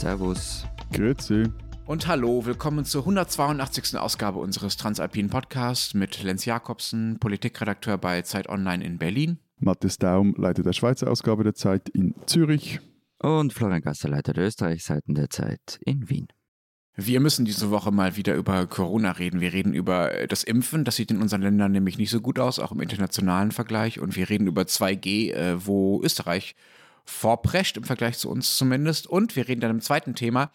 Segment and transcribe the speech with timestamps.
[0.00, 0.64] Servus.
[0.94, 1.42] Grüezi.
[1.84, 3.98] Und hallo, willkommen zur 182.
[3.98, 9.36] Ausgabe unseres Transalpinen Podcasts mit Lenz Jakobsen, Politikredakteur bei Zeit Online in Berlin.
[9.58, 12.80] Matthias Daum, Leiter der Schweizer Ausgabe der Zeit in Zürich.
[13.18, 16.28] Und Florian Gasser, Leiter der Österreichseiten der Zeit in Wien.
[16.96, 19.42] Wir müssen diese Woche mal wieder über Corona reden.
[19.42, 22.58] Wir reden über das Impfen, das sieht in unseren Ländern nämlich nicht so gut aus,
[22.58, 24.00] auch im internationalen Vergleich.
[24.00, 26.54] Und wir reden über 2G, äh, wo Österreich
[27.10, 29.06] vorprescht im Vergleich zu uns zumindest.
[29.06, 30.50] Und wir reden dann im zweiten Thema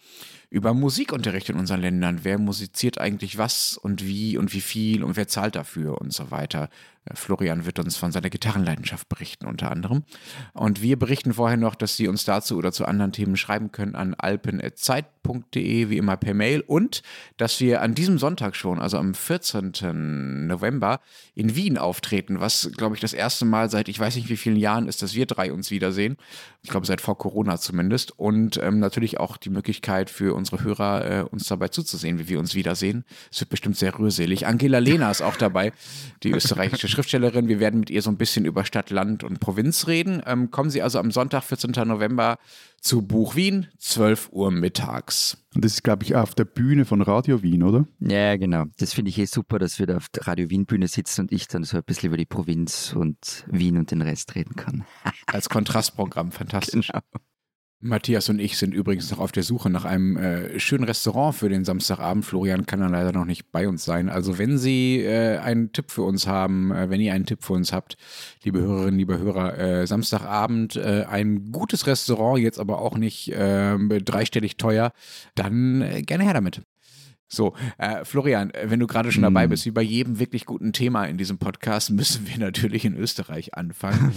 [0.50, 2.20] über Musikunterricht in unseren Ländern.
[2.22, 6.30] Wer musiziert eigentlich was und wie und wie viel und wer zahlt dafür und so
[6.30, 6.70] weiter.
[7.14, 10.04] Florian wird uns von seiner Gitarrenleidenschaft berichten, unter anderem.
[10.52, 13.94] Und wir berichten vorher noch, dass Sie uns dazu oder zu anderen Themen schreiben können
[13.94, 16.60] an alpen.zeit.de, wie immer per Mail.
[16.60, 17.02] Und
[17.36, 20.46] dass wir an diesem Sonntag schon, also am 14.
[20.46, 21.00] November,
[21.34, 24.56] in Wien auftreten, was, glaube ich, das erste Mal seit ich weiß nicht wie vielen
[24.56, 26.16] Jahren ist, dass wir drei uns wiedersehen.
[26.62, 28.18] Ich glaube, seit vor Corona zumindest.
[28.18, 32.38] Und ähm, natürlich auch die Möglichkeit für unsere Hörer, äh, uns dabei zuzusehen, wie wir
[32.38, 33.04] uns wiedersehen.
[33.30, 34.46] Es wird bestimmt sehr rührselig.
[34.46, 35.72] Angela Lehner ist auch dabei,
[36.22, 37.46] die österreichische Schriftstellerin.
[37.46, 40.22] Wir werden mit ihr so ein bisschen über Stadt, Land und Provinz reden.
[40.24, 41.72] Ähm, kommen Sie also am Sonntag, 14.
[41.86, 42.38] November,
[42.80, 45.44] zu Buch Wien, 12 Uhr mittags.
[45.54, 47.86] Und das ist, glaube ich, auf der Bühne von Radio Wien, oder?
[48.00, 48.64] Ja, genau.
[48.78, 51.32] Das finde ich eh super, dass wir da auf der Radio Wien Bühne sitzen und
[51.32, 54.86] ich dann so ein bisschen über die Provinz und Wien und den Rest reden kann.
[55.26, 56.88] Als Kontrastprogramm, fantastisch.
[56.88, 57.02] Genau.
[57.80, 61.50] Matthias und ich sind übrigens noch auf der Suche nach einem äh, schönen Restaurant für
[61.50, 62.24] den Samstagabend.
[62.24, 64.08] Florian kann dann leider noch nicht bei uns sein.
[64.08, 67.52] Also wenn Sie äh, einen Tipp für uns haben, äh, wenn ihr einen Tipp für
[67.52, 67.96] uns habt,
[68.42, 73.90] liebe Hörerinnen, liebe Hörer, äh, Samstagabend äh, ein gutes Restaurant, jetzt aber auch nicht ähm,
[74.04, 74.92] dreistellig teuer,
[75.34, 76.62] dann äh, gerne her damit.
[77.28, 79.50] So, äh, Florian, wenn du gerade schon dabei mm.
[79.50, 83.54] bist, wie bei jedem wirklich guten Thema in diesem Podcast, müssen wir natürlich in Österreich
[83.54, 84.12] anfangen.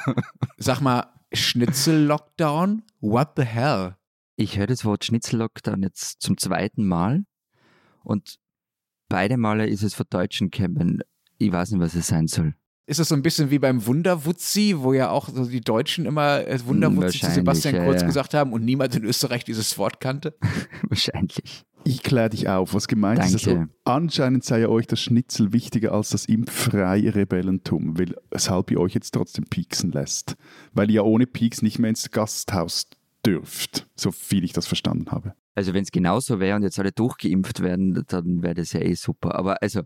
[0.56, 2.82] Sag mal, Schnitzel-Lockdown?
[3.00, 3.96] What the hell?
[4.36, 7.24] Ich höre das Wort Schnitzel-Lockdown jetzt zum zweiten Mal
[8.02, 8.36] und
[9.08, 11.02] beide Male ist es von Deutschen gekommen.
[11.38, 12.54] Ich weiß nicht, was es sein soll.
[12.86, 16.46] Ist es so ein bisschen wie beim Wunderwutzi, wo ja auch so die Deutschen immer
[16.46, 18.06] äh, Wunderwutzi zu Sebastian Kurz ja.
[18.06, 20.36] gesagt haben und niemand in Österreich dieses Wort kannte?
[20.88, 21.64] Wahrscheinlich.
[21.84, 23.36] Ich kläre dich auf, was gemeint Danke.
[23.36, 23.46] ist.
[23.46, 28.70] Also, anscheinend sei ja euch das Schnitzel wichtiger als das impffreie Rebellentum, weil es halb
[28.70, 30.36] ihr euch jetzt trotzdem pieksen lässt.
[30.72, 32.88] Weil ihr ja ohne Pieks nicht mehr ins Gasthaus
[33.24, 35.34] dürft, so viel ich das verstanden habe.
[35.54, 38.94] Also wenn es genauso wäre und jetzt alle durchgeimpft werden, dann wäre das ja eh
[38.94, 39.36] super.
[39.36, 39.82] Aber also,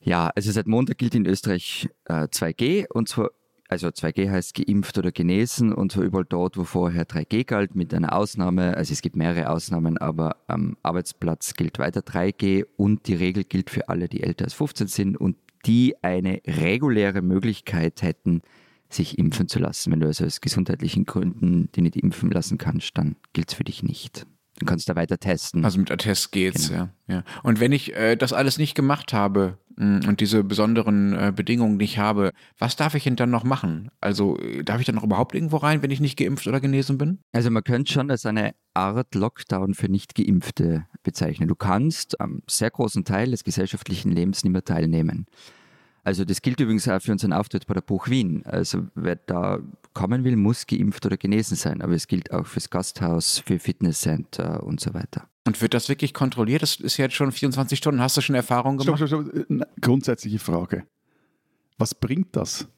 [0.00, 3.30] ja, also seit Montag gilt in Österreich äh, 2G und zwar
[3.72, 7.92] also 2G heißt geimpft oder genesen und zwar überall dort, wo vorher 3G galt, mit
[7.94, 8.76] einer Ausnahme.
[8.76, 13.70] Also es gibt mehrere Ausnahmen, aber am Arbeitsplatz gilt weiter 3G und die Regel gilt
[13.70, 18.42] für alle, die älter als 15 sind und die eine reguläre Möglichkeit hätten,
[18.90, 19.90] sich impfen zu lassen.
[19.90, 23.64] Wenn du also aus gesundheitlichen Gründen die nicht impfen lassen kannst, dann gilt es für
[23.64, 24.26] dich nicht.
[24.64, 25.64] Du kannst da weiter testen.
[25.64, 26.88] Also mit Attest geht's, genau.
[27.08, 27.24] ja, ja.
[27.42, 31.32] Und wenn ich äh, das alles nicht gemacht habe mh, mm, und diese besonderen äh,
[31.34, 33.90] Bedingungen nicht habe, was darf ich denn dann noch machen?
[34.00, 36.98] Also äh, darf ich dann noch überhaupt irgendwo rein, wenn ich nicht geimpft oder genesen
[36.98, 37.18] bin?
[37.32, 41.48] Also man könnte schon als eine Art Lockdown für Nicht-Geimpfte bezeichnen.
[41.48, 45.26] Du kannst am sehr großen Teil des gesellschaftlichen Lebens nicht mehr teilnehmen.
[46.04, 48.44] Also das gilt übrigens auch für unseren Auftritt bei der Buch Wien.
[48.44, 49.60] Also wer da
[49.94, 51.80] kommen will, muss geimpft oder genesen sein.
[51.80, 55.28] Aber es gilt auch fürs Gasthaus, für Fitnesscenter und so weiter.
[55.46, 56.62] Und wird das wirklich kontrolliert?
[56.62, 58.00] Das ist jetzt schon 24 Stunden.
[58.00, 58.98] Hast du schon Erfahrungen gemacht?
[58.98, 59.66] Stopp, stopp, stopp.
[59.80, 60.84] Grundsätzliche Frage.
[61.78, 62.68] Was bringt das?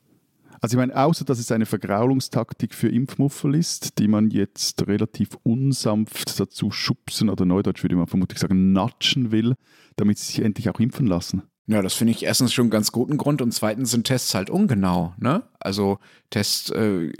[0.60, 5.36] Also ich meine, außer dass es eine Vergraulungstaktik für Impfmuffel ist, die man jetzt relativ
[5.42, 9.56] unsanft dazu schubsen oder neudeutsch würde man vermutlich sagen, natschen will,
[9.96, 11.42] damit sie sich endlich auch impfen lassen.
[11.66, 14.50] Ja, das finde ich erstens schon einen ganz guten Grund und zweitens sind Tests halt
[14.50, 15.14] ungenau.
[15.18, 15.44] Ne?
[15.60, 15.98] Also
[16.28, 17.10] Tests äh,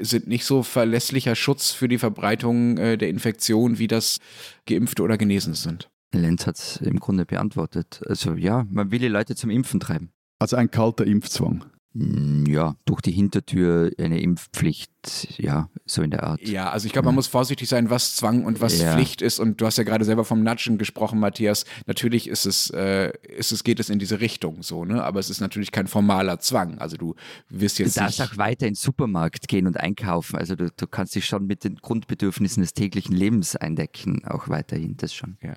[0.00, 4.18] sind nicht so verlässlicher Schutz für die Verbreitung äh, der Infektion, wie das
[4.66, 5.88] Geimpfte oder Genesen sind.
[6.12, 8.02] Lenz hat es im Grunde beantwortet.
[8.06, 10.10] Also ja, man will die Leute zum Impfen treiben.
[10.38, 11.64] Also ein kalter Impfzwang.
[11.96, 14.90] Hm, ja, durch die Hintertür eine Impfpflicht,
[15.38, 16.46] ja, so in der Art.
[16.46, 18.92] Ja, also ich glaube, man muss vorsichtig sein, was Zwang und was ja.
[18.92, 19.38] Pflicht ist.
[19.38, 21.64] Und du hast ja gerade selber vom Natschen gesprochen, Matthias.
[21.86, 25.02] Natürlich ist es, äh, ist es, geht es in diese Richtung so, ne?
[25.02, 26.78] Aber es ist natürlich kein formaler Zwang.
[26.78, 27.14] Also du
[27.48, 27.96] wirst jetzt.
[27.96, 30.36] Du darfst auch weiter ins Supermarkt gehen und einkaufen.
[30.36, 34.98] Also du, du kannst dich schon mit den Grundbedürfnissen des täglichen Lebens eindecken, auch weiterhin,
[34.98, 35.38] das schon.
[35.42, 35.54] Ja.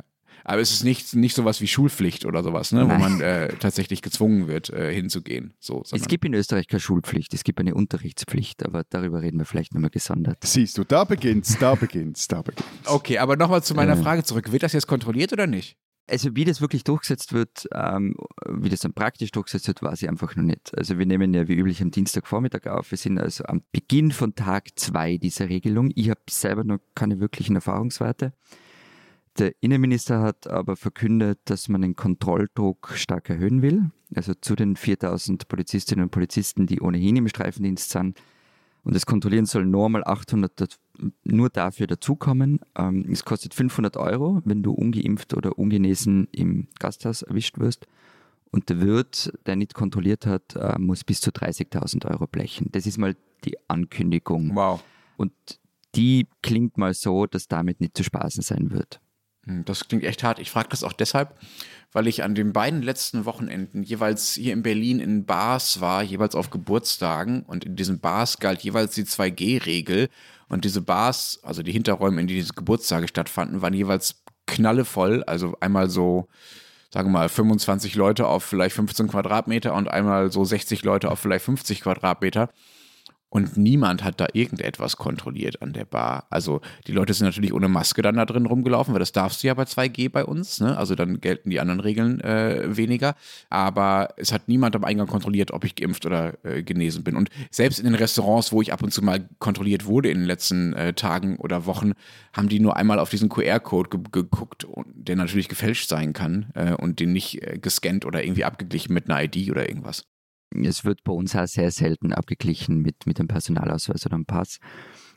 [0.49, 4.01] Aber es ist nicht, nicht sowas wie Schulpflicht oder sowas, ne, wo man äh, tatsächlich
[4.01, 5.53] gezwungen wird, äh, hinzugehen.
[5.59, 9.45] So, es gibt in Österreich keine Schulpflicht, es gibt eine Unterrichtspflicht, aber darüber reden wir
[9.45, 10.39] vielleicht nochmal gesondert.
[10.43, 12.67] Siehst du, da beginnt's, da beginnt's, da beginnt's.
[12.85, 14.01] Okay, aber nochmal zu meiner äh.
[14.01, 14.51] Frage zurück.
[14.51, 15.77] Wird das jetzt kontrolliert oder nicht?
[16.09, 18.15] Also wie das wirklich durchgesetzt wird, ähm,
[18.49, 20.75] wie das dann praktisch durchgesetzt wird, weiß ich einfach noch nicht.
[20.75, 22.89] Also wir nehmen ja wie üblich am Dienstagvormittag auf.
[22.89, 25.91] Wir sind also am Beginn von Tag zwei dieser Regelung.
[25.93, 28.33] Ich habe selber noch keine wirklichen Erfahrungswerte.
[29.37, 33.91] Der Innenminister hat aber verkündet, dass man den Kontrolldruck stark erhöhen will.
[34.15, 38.19] Also zu den 4000 Polizistinnen und Polizisten, die ohnehin im Streifendienst sind.
[38.83, 40.79] Und das Kontrollieren soll normal 800
[41.23, 42.59] nur dafür dazukommen.
[42.75, 47.87] Ähm, es kostet 500 Euro, wenn du ungeimpft oder ungenesen im Gasthaus erwischt wirst.
[48.51, 52.69] Und der Wirt, der nicht kontrolliert hat, äh, muss bis zu 30.000 Euro blechen.
[52.71, 53.15] Das ist mal
[53.45, 54.55] die Ankündigung.
[54.55, 54.83] Wow.
[55.17, 55.33] Und
[55.95, 58.99] die klingt mal so, dass damit nicht zu spaßen sein wird.
[59.49, 60.39] Hm, das klingt echt hart.
[60.39, 61.35] Ich frage das auch deshalb,
[61.91, 66.35] weil ich an den beiden letzten Wochenenden jeweils hier in Berlin in Bars war, jeweils
[66.35, 67.41] auf Geburtstagen.
[67.41, 70.09] Und in diesen Bars galt jeweils die 2G-Regel.
[70.47, 75.23] Und diese Bars, also die Hinterräume, in denen diese Geburtstage stattfanden, waren jeweils knallevoll.
[75.23, 76.27] Also einmal so,
[76.93, 81.19] sagen wir mal, 25 Leute auf vielleicht 15 Quadratmeter und einmal so 60 Leute auf
[81.19, 82.49] vielleicht 50 Quadratmeter.
[83.29, 86.25] Und niemand hat da irgendetwas kontrolliert an der Bar.
[86.31, 89.47] Also die Leute sind natürlich ohne Maske dann da drin rumgelaufen, weil das darfst du
[89.47, 90.59] ja bei 2G bei uns.
[90.59, 90.75] Ne?
[90.75, 93.15] Also dann gelten die anderen Regeln äh, weniger.
[93.49, 97.15] Aber es hat niemand am Eingang kontrolliert, ob ich geimpft oder äh, genesen bin.
[97.15, 100.27] Und selbst in den Restaurants, wo ich ab und zu mal kontrolliert wurde in den
[100.27, 101.93] letzten äh, Tagen oder Wochen,
[102.33, 106.73] haben die nur einmal auf diesen QR-Code ge geguckt, der natürlich gefälscht sein kann äh,
[106.73, 110.05] und den nicht äh, gescannt oder irgendwie abgeglichen mit einer ID oder irgendwas
[110.51, 114.59] es wird bei uns auch sehr selten abgeglichen mit, mit dem Personalausweis oder dem Pass.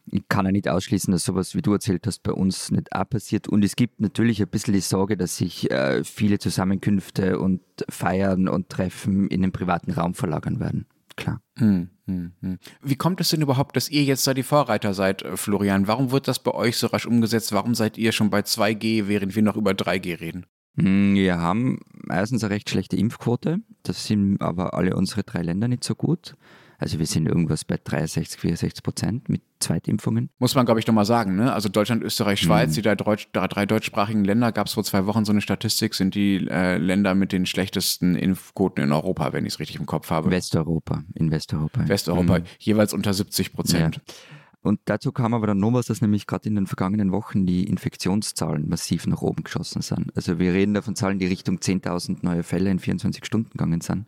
[0.06, 3.08] Ich kann ja nicht ausschließen, dass sowas, wie du erzählt hast, bei uns nicht auch
[3.08, 3.48] passiert.
[3.48, 8.48] Und es gibt natürlich ein bisschen die Sorge, dass sich äh, viele Zusammenkünfte und Feiern
[8.48, 10.86] und Treffen in den privaten Raum verlagern werden.
[11.16, 11.40] Klar.
[11.58, 12.58] Hm, hm, hm.
[12.82, 15.86] Wie kommt es denn überhaupt, dass ihr jetzt da die Vorreiter seid, äh, Florian?
[15.86, 17.52] Warum wird das bei euch so rasch umgesetzt?
[17.52, 20.46] Warum seid ihr schon bei 2G, während wir noch über 3G reden?
[20.76, 23.60] Hm, wir haben erstens eine recht schlechte Impfquote.
[23.82, 26.34] Das sind aber alle unsere drei Länder nicht so gut.
[26.82, 30.30] Also wir sind irgendwas bei 63, 64 Prozent mit Zweitimpfungen.
[30.40, 31.36] Muss man, glaube ich, nochmal sagen.
[31.36, 31.52] Ne?
[31.52, 32.74] Also Deutschland, Österreich, Schweiz, mhm.
[32.74, 36.16] die drei, Deutsch, drei deutschsprachigen Länder, gab es vor zwei Wochen so eine Statistik, sind
[36.16, 40.10] die äh, Länder mit den schlechtesten Impfquoten in Europa, wenn ich es richtig im Kopf
[40.10, 40.32] habe.
[40.32, 41.88] Westeuropa, in Westeuropa.
[41.88, 42.44] Westeuropa, mhm.
[42.58, 43.96] jeweils unter 70 Prozent.
[43.96, 44.14] Ja.
[44.62, 47.64] Und dazu kam aber dann noch was, dass nämlich gerade in den vergangenen Wochen die
[47.64, 50.12] Infektionszahlen massiv nach oben geschossen sind.
[50.14, 53.80] Also wir reden da von Zahlen, die Richtung 10.000 neue Fälle in 24 Stunden gegangen
[53.80, 54.06] sind.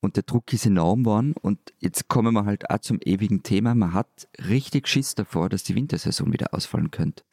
[0.00, 1.34] Und der Druck ist enorm geworden.
[1.40, 3.74] Und jetzt kommen wir halt auch zum ewigen Thema.
[3.74, 7.24] Man hat richtig Schiss davor, dass die Wintersaison wieder ausfallen könnte.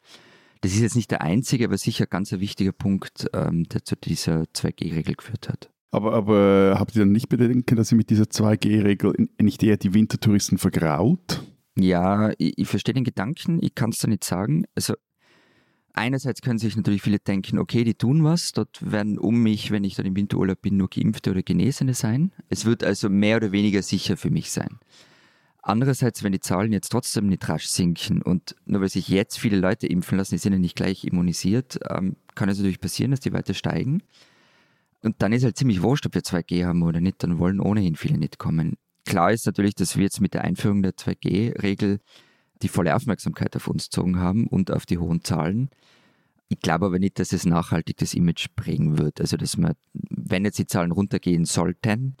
[0.60, 3.94] Das ist jetzt nicht der einzige, aber sicher ganz ein wichtiger Punkt, ähm, der zu
[3.96, 5.70] dieser 2G-Regel geführt hat.
[5.90, 9.94] Aber, aber habt ihr dann nicht bedenken, dass ihr mit dieser 2G-Regel nicht eher die
[9.94, 11.45] Wintertouristen vergraut?
[11.78, 14.64] Ja, ich, ich verstehe den Gedanken, ich kann es da nicht sagen.
[14.74, 14.94] Also
[15.92, 19.84] einerseits können sich natürlich viele denken, okay, die tun was, dort werden um mich, wenn
[19.84, 22.32] ich dann im Winterurlaub bin, nur Geimpfte oder Genesene sein.
[22.48, 24.78] Es wird also mehr oder weniger sicher für mich sein.
[25.62, 29.58] Andererseits, wenn die Zahlen jetzt trotzdem nicht rasch sinken und nur weil sich jetzt viele
[29.58, 33.20] Leute impfen lassen, die sind ja nicht gleich immunisiert, ähm, kann es natürlich passieren, dass
[33.20, 34.02] die weiter steigen.
[35.02, 37.96] Und dann ist halt ziemlich wurscht, ob wir 2G haben oder nicht, dann wollen ohnehin
[37.96, 38.76] viele nicht kommen.
[39.06, 42.00] Klar ist natürlich, dass wir jetzt mit der Einführung der 2G-Regel
[42.62, 45.70] die volle Aufmerksamkeit auf uns gezogen haben und auf die hohen Zahlen.
[46.48, 49.20] Ich glaube aber nicht, dass es nachhaltig das Image prägen wird.
[49.20, 52.16] Also, dass man, wenn jetzt die Zahlen runtergehen sollten,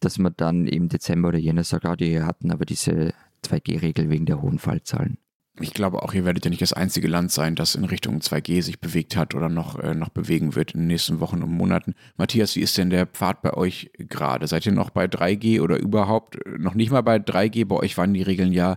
[0.00, 3.12] dass man dann im Dezember oder Jänner sagt, ah, die hatten aber diese
[3.44, 5.18] 2G-Regel wegen der hohen Fallzahlen.
[5.60, 8.60] Ich glaube auch, ihr werdet ja nicht das einzige Land sein, das in Richtung 2G
[8.60, 11.94] sich bewegt hat oder noch, äh, noch bewegen wird in den nächsten Wochen und Monaten.
[12.16, 14.48] Matthias, wie ist denn der Pfad bei euch gerade?
[14.48, 17.66] Seid ihr noch bei 3G oder überhaupt noch nicht mal bei 3G?
[17.66, 18.74] Bei euch waren die Regeln ja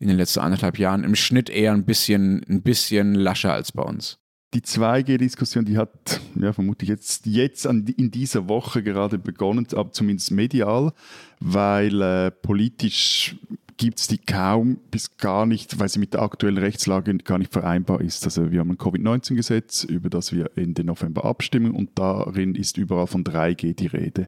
[0.00, 3.82] in den letzten anderthalb Jahren im Schnitt eher ein bisschen, ein bisschen lascher als bei
[3.82, 4.18] uns.
[4.52, 9.92] Die 2G-Diskussion, die hat ja, vermutlich jetzt, jetzt an, in dieser Woche gerade begonnen, aber
[9.92, 10.92] zumindest medial,
[11.40, 13.36] weil äh, politisch
[13.76, 17.52] gibt es die kaum bis gar nicht, weil sie mit der aktuellen Rechtslage gar nicht
[17.52, 18.24] vereinbar ist.
[18.24, 23.06] Also wir haben ein Covid-19-Gesetz, über das wir Ende November abstimmen und darin ist überall
[23.06, 24.26] von 3G die Rede.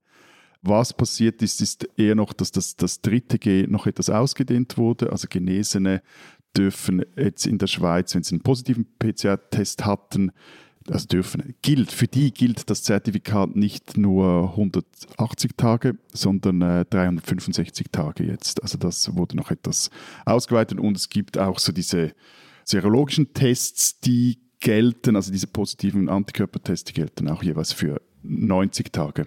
[0.62, 5.12] Was passiert ist, ist eher noch, dass das, das dritte G noch etwas ausgedehnt wurde.
[5.12, 6.02] Also Genesene
[6.56, 10.32] dürfen jetzt in der Schweiz, wenn sie einen positiven PCR-Test hatten,
[10.90, 17.88] also dürfen, gilt, für die gilt das Zertifikat nicht nur 180 Tage, sondern äh, 365
[17.90, 18.62] Tage jetzt.
[18.62, 19.90] Also das wurde noch etwas
[20.24, 22.12] ausgeweitet und es gibt auch so diese
[22.64, 29.26] serologischen Tests, die gelten, also diese positiven Antikörpertests, die gelten auch jeweils für 90 Tage.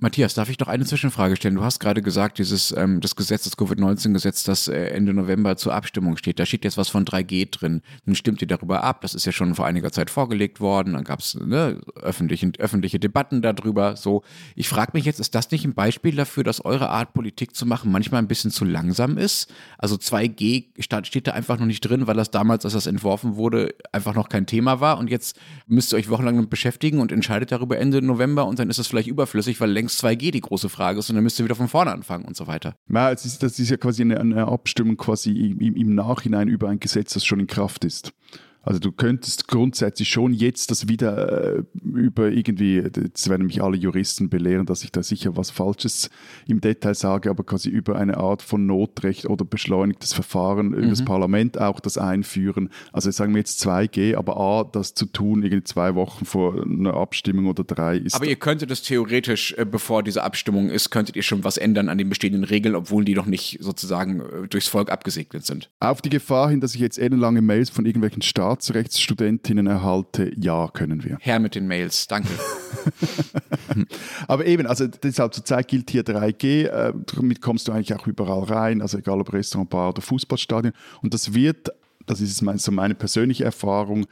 [0.00, 1.56] Matthias, darf ich noch eine Zwischenfrage stellen?
[1.56, 5.74] Du hast gerade gesagt, dieses ähm, das Gesetz, das Covid-19-Gesetz, das äh, Ende November zur
[5.74, 6.38] Abstimmung steht.
[6.38, 7.82] Da steht jetzt was von 3G drin.
[8.04, 9.00] Nun stimmt ihr darüber ab.
[9.00, 10.92] Das ist ja schon vor einiger Zeit vorgelegt worden.
[10.92, 13.96] Dann gab es ne, öffentliche, öffentliche Debatten darüber.
[13.96, 14.22] So,
[14.54, 17.66] ich frage mich jetzt, ist das nicht ein Beispiel dafür, dass eure Art Politik zu
[17.66, 19.52] machen manchmal ein bisschen zu langsam ist?
[19.78, 23.74] Also 2G steht da einfach noch nicht drin, weil das damals, als das entworfen wurde,
[23.90, 24.98] einfach noch kein Thema war.
[24.98, 25.36] Und jetzt
[25.66, 28.86] müsst ihr euch wochenlang damit beschäftigen und entscheidet darüber Ende November und dann ist es
[28.86, 31.54] vielleicht überflüssig, weil längst längst 2G die große Frage ist und dann müsst ihr wieder
[31.54, 32.76] von vorne anfangen und so weiter.
[32.88, 36.68] Ja, das ist, das ist ja quasi eine, eine Abstimmung quasi im, im Nachhinein über
[36.68, 38.12] ein Gesetz, das schon in Kraft ist.
[38.62, 43.76] Also du könntest grundsätzlich schon jetzt das wieder äh, über irgendwie, jetzt werden mich alle
[43.76, 46.10] Juristen belehren, dass ich da sicher was Falsches
[46.46, 50.74] im Detail sage, aber quasi über eine Art von Notrecht oder beschleunigtes Verfahren mhm.
[50.74, 52.70] über das Parlament auch das einführen.
[52.92, 56.94] Also sagen wir jetzt 2G, aber A, das zu tun irgendwie zwei Wochen vor einer
[56.94, 58.16] Abstimmung oder drei ist.
[58.16, 61.88] Aber ihr könntet es theoretisch, äh, bevor diese Abstimmung ist, könntet ihr schon was ändern
[61.88, 65.70] an den bestehenden Regeln, obwohl die noch nicht sozusagen äh, durchs Volk abgesegnet sind.
[65.80, 70.68] Auf die Gefahr hin, dass ich jetzt ellenlange Mails von irgendwelchen Staaten Staatsrechtsstudentinnen erhalte, ja,
[70.68, 71.18] können wir.
[71.20, 72.30] Herr mit den Mails, danke.
[74.26, 78.44] Aber eben, also deshalb zurzeit gilt hier 3G, äh, damit kommst du eigentlich auch überall
[78.44, 80.72] rein, also egal ob Restaurant, Bar oder Fußballstadion.
[81.02, 81.68] Und das wird,
[82.06, 84.06] das ist so meine persönliche Erfahrung,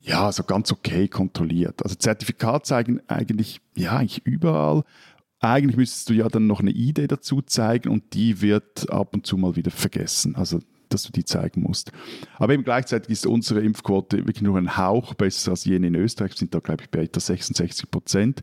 [0.00, 1.80] ja, so ganz okay kontrolliert.
[1.84, 4.82] Also Zertifikat zeigen eigentlich, ja, eigentlich überall.
[5.38, 9.24] Eigentlich müsstest du ja dann noch eine Idee dazu zeigen und die wird ab und
[9.24, 10.34] zu mal wieder vergessen.
[10.34, 11.92] Also dass du die zeigen musst.
[12.36, 16.32] Aber eben gleichzeitig ist unsere Impfquote wirklich nur ein Hauch besser als jene in Österreich.
[16.32, 18.40] Wir sind da, glaube ich, bei etwa 66 Prozent.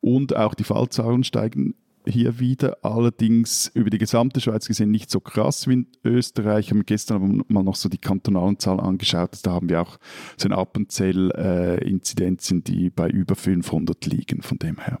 [0.00, 1.74] Und auch die Fallzahlen steigen
[2.06, 6.64] hier wieder, allerdings über die gesamte Schweiz gesehen nicht so krass wie in Österreich.
[6.66, 9.38] Ich habe mir gestern mal noch so die kantonalen Zahlen angeschaut.
[9.42, 9.98] Da haben wir auch
[10.36, 14.42] so eine Appenzell-Inzidenzen, die bei über 500 liegen.
[14.42, 14.98] Von dem her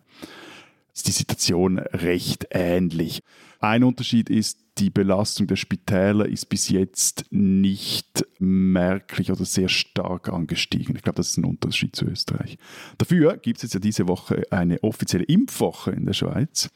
[0.94, 3.22] ist die Situation recht ähnlich.
[3.60, 10.28] Ein Unterschied ist, die Belastung der Spitäler ist bis jetzt nicht merklich oder sehr stark
[10.28, 10.96] angestiegen.
[10.96, 12.58] Ich glaube, das ist ein Unterschied zu Österreich.
[12.96, 16.70] Dafür gibt es jetzt ja diese Woche eine offizielle Impfwoche in der Schweiz.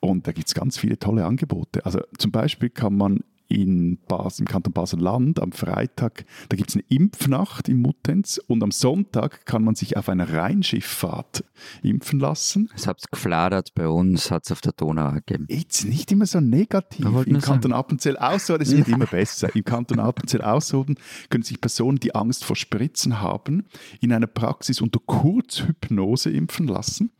[0.00, 1.84] Und da gibt es ganz viele tolle Angebote.
[1.86, 6.76] Also zum Beispiel kann man in Basel, im Kanton Basel-Land am Freitag, da gibt es
[6.76, 11.44] eine Impfnacht im Muttenz und am Sonntag kann man sich auf einer Rheinschifffahrt
[11.82, 12.70] impfen lassen.
[12.74, 15.46] Es hat gefladert bei uns, hat es auf der Donau gegeben.
[15.48, 17.04] Jetzt nicht immer so negativ.
[17.04, 17.72] Im Kanton sagen.
[17.74, 19.54] Appenzell Ausserrhoden, es wird immer besser.
[19.54, 20.96] Im Kanton Appenzell Ausserrhoden
[21.30, 23.64] können sich Personen, die Angst vor Spritzen haben,
[24.00, 27.10] in einer Praxis unter Kurzhypnose impfen lassen.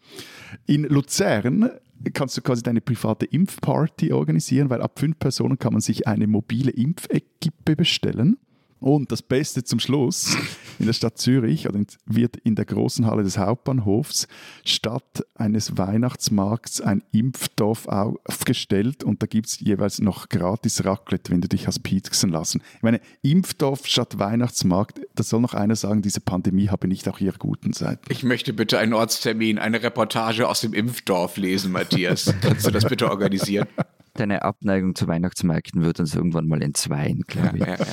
[0.66, 1.70] In Luzern
[2.12, 6.26] kannst du quasi deine private Impfparty organisieren, weil ab fünf Personen kann man sich eine
[6.26, 8.38] mobile Impfequipe bestellen.
[8.84, 10.36] Und das Beste zum Schluss,
[10.78, 11.66] in der Stadt Zürich
[12.04, 14.28] wird in der großen Halle des Hauptbahnhofs
[14.62, 21.40] statt eines Weihnachtsmarkts ein Impfdorf aufgestellt und da gibt es jeweils noch gratis Raclette, wenn
[21.40, 22.60] du dich hast pieksen lassen.
[22.76, 27.20] Ich meine, Impfdorf statt Weihnachtsmarkt, da soll noch einer sagen, diese Pandemie habe nicht auch
[27.20, 28.02] ihre guten Seiten.
[28.10, 32.34] Ich möchte bitte einen Ortstermin, eine Reportage aus dem Impfdorf lesen, Matthias.
[32.42, 33.66] Kannst du das bitte organisieren?
[34.14, 37.66] deine Abneigung zu Weihnachtsmärkten wird uns irgendwann mal entzweien, glaube ich.
[37.66, 37.86] Ja, ja, ja.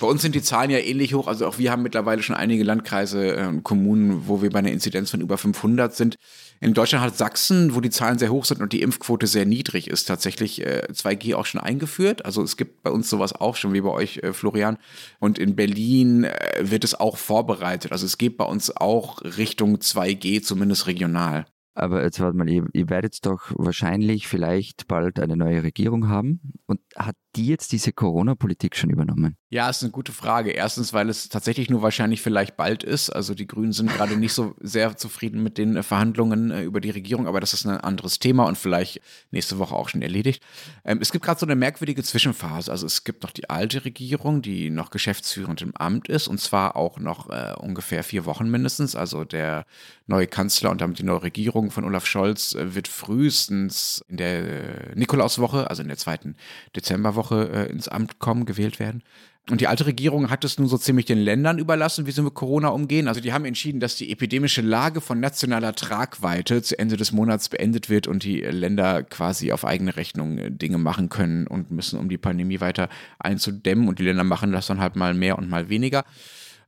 [0.00, 1.26] Bei uns sind die Zahlen ja ähnlich hoch.
[1.26, 4.72] Also auch wir haben mittlerweile schon einige Landkreise und äh, Kommunen, wo wir bei einer
[4.72, 6.16] Inzidenz von über 500 sind.
[6.60, 9.88] In Deutschland hat Sachsen, wo die Zahlen sehr hoch sind und die Impfquote sehr niedrig
[9.88, 12.24] ist, tatsächlich äh, 2G auch schon eingeführt.
[12.24, 14.78] Also es gibt bei uns sowas auch schon wie bei euch, äh, Florian.
[15.20, 17.92] Und in Berlin äh, wird es auch vorbereitet.
[17.92, 21.46] Also es geht bei uns auch Richtung 2G, zumindest regional.
[21.78, 26.54] Aber jetzt warte mal, ihr, ihr werdet doch wahrscheinlich vielleicht bald eine neue Regierung haben.
[26.66, 29.36] Und hat die jetzt diese Corona-Politik schon übernommen?
[29.48, 30.50] Ja, ist eine gute Frage.
[30.50, 33.10] Erstens, weil es tatsächlich nur wahrscheinlich vielleicht bald ist.
[33.10, 36.80] Also die Grünen sind gerade nicht so sehr zufrieden mit den äh, Verhandlungen äh, über
[36.80, 40.42] die Regierung, aber das ist ein anderes Thema und vielleicht nächste Woche auch schon erledigt.
[40.84, 42.72] Ähm, es gibt gerade so eine merkwürdige Zwischenphase.
[42.72, 46.74] Also es gibt noch die alte Regierung, die noch geschäftsführend im Amt ist und zwar
[46.74, 48.96] auch noch äh, ungefähr vier Wochen mindestens.
[48.96, 49.64] Also der
[50.08, 54.96] neue Kanzler und damit die neue Regierung von Olaf Scholz äh, wird frühestens in der
[54.96, 56.34] Nikolauswoche, also in der zweiten
[56.74, 59.02] Dezemberwoche äh, ins Amt kommen, gewählt werden.
[59.50, 62.34] Und die alte Regierung hat es nun so ziemlich den Ländern überlassen, wie sie mit
[62.34, 63.08] Corona umgehen.
[63.08, 67.48] Also die haben entschieden, dass die epidemische Lage von nationaler Tragweite zu Ende des Monats
[67.48, 71.98] beendet wird und die Länder quasi auf eigene Rechnung äh, Dinge machen können und müssen,
[71.98, 73.88] um die Pandemie weiter einzudämmen.
[73.88, 76.04] Und die Länder machen das dann halt mal mehr und mal weniger.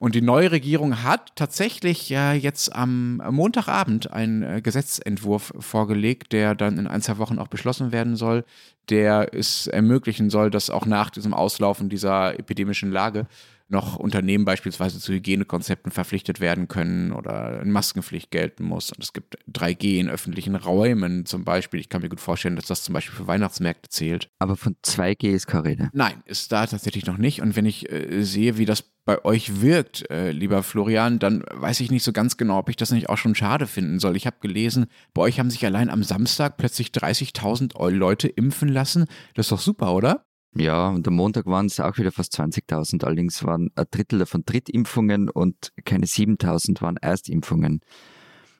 [0.01, 6.55] Und die neue Regierung hat tatsächlich ja jetzt am Montagabend einen äh, Gesetzentwurf vorgelegt, der
[6.55, 8.47] dann in ein, zwei Wochen auch beschlossen werden soll,
[8.89, 13.27] der es ermöglichen soll, dass auch nach diesem Auslaufen dieser epidemischen Lage
[13.69, 18.91] noch Unternehmen beispielsweise zu Hygienekonzepten verpflichtet werden können oder eine Maskenpflicht gelten muss.
[18.93, 21.79] Und es gibt 3G in öffentlichen Räumen zum Beispiel.
[21.79, 24.31] Ich kann mir gut vorstellen, dass das zum Beispiel für Weihnachtsmärkte zählt.
[24.39, 25.91] Aber von 2G ist keine Rede.
[25.93, 27.43] Nein, ist da tatsächlich noch nicht.
[27.43, 31.81] Und wenn ich äh, sehe, wie das bei euch wirkt, äh, lieber Florian, dann weiß
[31.81, 34.17] ich nicht so ganz genau, ob ich das nicht auch schon schade finden soll.
[34.17, 39.07] Ich habe gelesen, bei euch haben sich allein am Samstag plötzlich 30.000 Leute impfen lassen.
[39.35, 40.25] Das ist doch super, oder?
[40.55, 43.05] Ja, und am Montag waren es auch wieder fast 20.000.
[43.05, 47.81] Allerdings waren ein Drittel davon Drittimpfungen und keine 7.000 waren Erstimpfungen.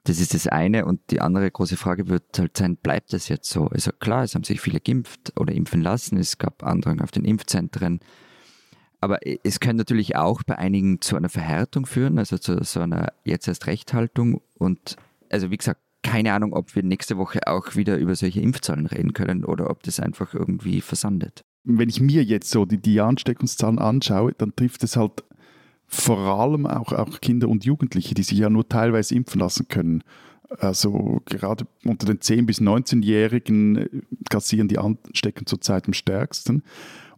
[0.03, 0.85] Das ist das eine.
[0.85, 3.69] Und die andere große Frage wird halt sein, bleibt das jetzt so?
[3.69, 6.19] Also klar, es haben sich viele geimpft oder impfen lassen.
[6.19, 8.01] Es gab Andrang auf den Impfzentren.
[9.01, 13.13] Aber es könnte natürlich auch bei einigen zu einer Verhärtung führen, also zu so einer
[13.25, 14.43] jetzt erst Rechthaltung.
[14.59, 14.97] Und
[15.31, 19.13] also wie gesagt, keine Ahnung, ob wir nächste Woche auch wieder über solche Impfzahlen reden
[19.13, 23.79] können oder ob das einfach irgendwie versandet wenn ich mir jetzt so die, die Ansteckungszahlen
[23.79, 25.25] anschaue, dann trifft es halt
[25.87, 30.05] vor allem auch, auch Kinder und Jugendliche, die sich ja nur teilweise impfen lassen können.
[30.49, 33.89] Also gerade unter den 10- bis 19-Jährigen äh,
[34.29, 36.63] kassieren die Anstecken zurzeit am stärksten.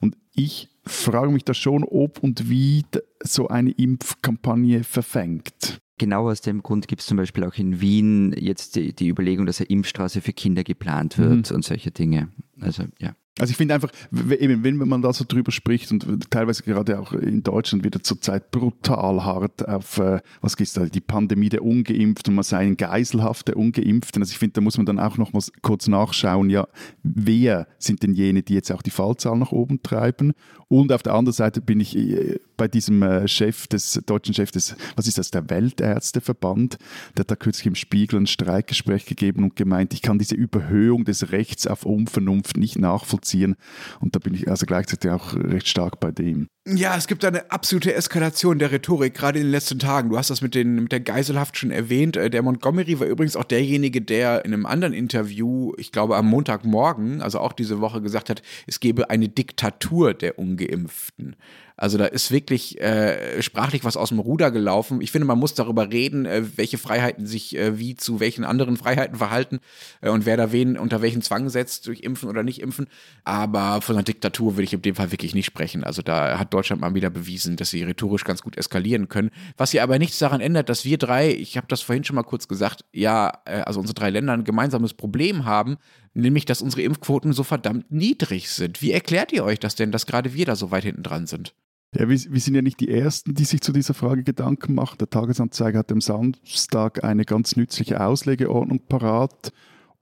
[0.00, 2.84] Und ich frage mich da schon, ob und wie
[3.22, 5.80] so eine Impfkampagne verfängt.
[5.98, 9.46] Genau aus dem Grund gibt es zum Beispiel auch in Wien jetzt die, die Überlegung,
[9.46, 11.56] dass eine Impfstraße für Kinder geplant wird mhm.
[11.56, 12.28] und solche Dinge.
[12.60, 13.14] Also ja.
[13.38, 13.90] Also ich finde einfach,
[14.38, 18.50] eben, wenn man da so drüber spricht und teilweise gerade auch in Deutschland wieder zurzeit
[18.50, 22.76] brutal hart auf, äh, was ist da, die Pandemie der Ungeimpften und man sei ein
[22.76, 24.22] Geiselhaft der Ungeimpften.
[24.22, 26.68] Also ich finde, da muss man dann auch noch mal kurz nachschauen, ja,
[27.02, 30.34] wer sind denn jene, die jetzt auch die Fallzahl nach oben treiben?
[30.72, 34.50] Und auf der anderen Seite bin ich äh, bei diesem äh, Chef des, deutschen Chef
[34.50, 36.78] des, was ist das, der Weltärzteverband,
[37.16, 41.04] der hat da kürzlich im Spiegel ein Streikgespräch gegeben und gemeint, ich kann diese Überhöhung
[41.04, 43.56] des Rechts auf Unvernunft nicht nachvollziehen nachvollziehen.
[44.00, 46.48] Und da bin ich also gleichzeitig auch recht stark bei dem.
[46.64, 50.10] Ja, es gibt eine absolute Eskalation der Rhetorik, gerade in den letzten Tagen.
[50.10, 52.16] Du hast das mit, den, mit der Geiselhaft schon erwähnt.
[52.16, 56.28] Äh, der Montgomery war übrigens auch derjenige, der in einem anderen Interview, ich glaube am
[56.28, 61.34] Montagmorgen, also auch diese Woche, gesagt hat, es gebe eine Diktatur der Ungeimpften.
[61.82, 65.00] Also da ist wirklich äh, sprachlich was aus dem Ruder gelaufen.
[65.00, 68.76] Ich finde, man muss darüber reden, äh, welche Freiheiten sich äh, wie zu welchen anderen
[68.76, 69.58] Freiheiten verhalten
[70.00, 72.86] äh, und wer da wen unter welchen Zwang setzt, durch Impfen oder nicht Impfen.
[73.24, 75.82] Aber von einer Diktatur will ich in dem Fall wirklich nicht sprechen.
[75.82, 79.32] Also da hat Deutschland mal wieder bewiesen, dass sie rhetorisch ganz gut eskalieren können.
[79.56, 82.22] Was hier aber nichts daran ändert, dass wir drei, ich habe das vorhin schon mal
[82.22, 85.78] kurz gesagt, ja, äh, also unsere drei Länder ein gemeinsames Problem haben,
[86.14, 88.82] nämlich dass unsere Impfquoten so verdammt niedrig sind.
[88.82, 91.56] Wie erklärt ihr euch das denn, dass gerade wir da so weit hinten dran sind?
[91.94, 94.96] Ja, wir, wir, sind ja nicht die Ersten, die sich zu dieser Frage Gedanken machen.
[94.98, 99.52] Der Tagesanzeiger hat am Samstag eine ganz nützliche Auslegeordnung parat.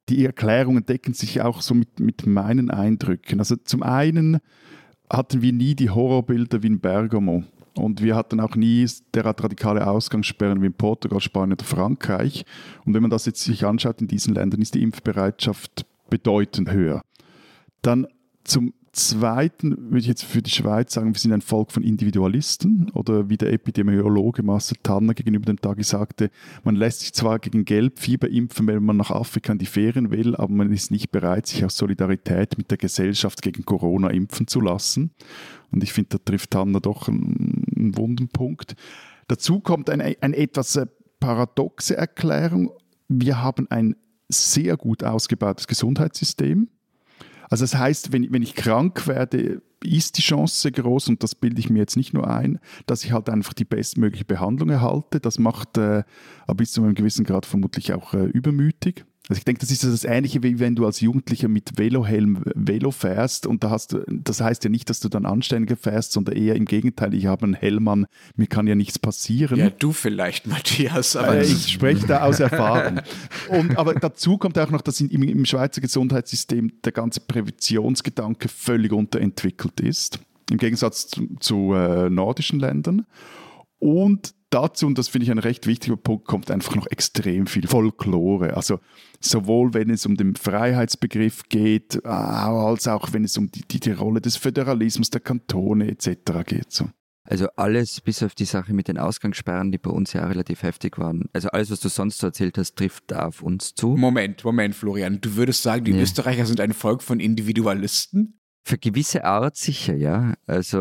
[0.09, 3.41] Die Erklärungen decken sich auch so mit, mit meinen Eindrücken.
[3.41, 4.39] Also zum einen
[5.11, 7.43] hatten wir nie die Horrorbilder wie in Bergamo.
[7.75, 12.45] Und wir hatten auch nie derart radikale Ausgangssperren wie in Portugal, Spanien oder Frankreich.
[12.85, 17.03] Und wenn man das jetzt sich anschaut in diesen Ländern, ist die Impfbereitschaft bedeutend höher.
[17.83, 18.07] Dann
[18.45, 22.91] zum Zweiten würde ich jetzt für die Schweiz sagen, wir sind ein Volk von Individualisten
[22.93, 26.31] oder wie der Epidemiologe Marcel Tanner gegenüber dem Tagi sagte,
[26.65, 30.35] man lässt sich zwar gegen Gelbfieber impfen, wenn man nach Afrika in die Ferien will,
[30.35, 34.61] aber man ist nicht bereit, sich aus Solidarität mit der Gesellschaft gegen Corona impfen zu
[34.61, 35.13] lassen.
[35.71, 38.75] Und ich finde, da trifft Tanner doch einen, einen wunden Punkt.
[39.29, 40.87] Dazu kommt eine, eine etwas äh,
[41.21, 42.73] paradoxe Erklärung.
[43.07, 43.95] Wir haben ein
[44.29, 46.69] sehr gut ausgebautes Gesundheitssystem
[47.51, 51.59] also das heißt, wenn, wenn ich krank werde, ist die Chance groß, und das bilde
[51.59, 55.21] ich mir jetzt nicht nur ein, dass ich halt einfach die bestmögliche Behandlung erhalte.
[55.21, 56.05] Das macht äh,
[56.55, 59.05] bis zu einem gewissen Grad vermutlich auch äh, übermütig.
[59.29, 62.91] Also ich denke, das ist das Ähnliche, wie wenn du als Jugendlicher mit Velohelm Velo
[62.91, 66.35] fährst und da hast du, das heißt ja nicht, dass du dann anständiger fährst, sondern
[66.35, 69.59] eher im Gegenteil, ich habe einen Helm an, mir kann ja nichts passieren.
[69.59, 71.15] Ja, du vielleicht, Matthias.
[71.15, 73.01] Aber äh, ich spreche da aus Erfahrung.
[73.49, 78.93] und, aber dazu kommt auch noch, dass im, im Schweizer Gesundheitssystem der ganze Präventionsgedanke völlig
[78.93, 80.19] unterentwickelt ist,
[80.51, 83.07] im Gegensatz zu, zu äh, nordischen Ländern.
[83.79, 87.67] Und dazu, und das finde ich ein recht wichtiger Punkt, kommt einfach noch extrem viel
[87.67, 88.57] Folklore.
[88.57, 88.81] Also
[89.21, 93.93] sowohl wenn es um den Freiheitsbegriff geht, als auch wenn es um die, die, die
[93.93, 96.45] Rolle des Föderalismus, der Kantone etc.
[96.45, 96.73] geht.
[96.73, 96.89] So.
[97.25, 100.99] Also alles bis auf die Sache mit den Ausgangssperren, die bei uns ja relativ heftig
[100.99, 101.29] waren.
[101.33, 103.97] Also alles, was du sonst so erzählt hast, trifft da auf uns zu.
[103.97, 105.21] Moment, Moment, Florian.
[105.21, 106.01] Du würdest sagen, die ja.
[106.01, 108.41] Österreicher sind ein Volk von Individualisten?
[108.65, 110.35] Für gewisse Art sicher, ja.
[110.47, 110.79] Also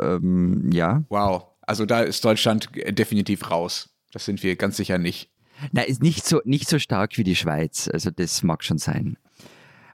[0.00, 1.04] ähm, ja.
[1.08, 1.51] Wow.
[1.72, 3.88] Also da ist Deutschland definitiv raus.
[4.12, 5.30] Das sind wir ganz sicher nicht.
[5.70, 7.88] Nein, ist nicht so, nicht so stark wie die Schweiz.
[7.90, 9.16] Also das mag schon sein.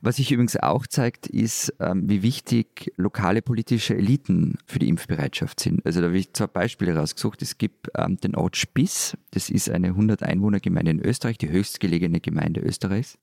[0.01, 5.61] Was sich übrigens auch zeigt, ist, ähm, wie wichtig lokale politische Eliten für die Impfbereitschaft
[5.61, 5.87] sind.
[5.87, 7.43] Also da habe ich zwei Beispiele rausgesucht.
[7.43, 12.61] Es gibt ähm, den Ort Spiss, das ist eine 100-Einwohner-Gemeinde in Österreich, die höchstgelegene Gemeinde
[12.61, 13.19] Österreichs.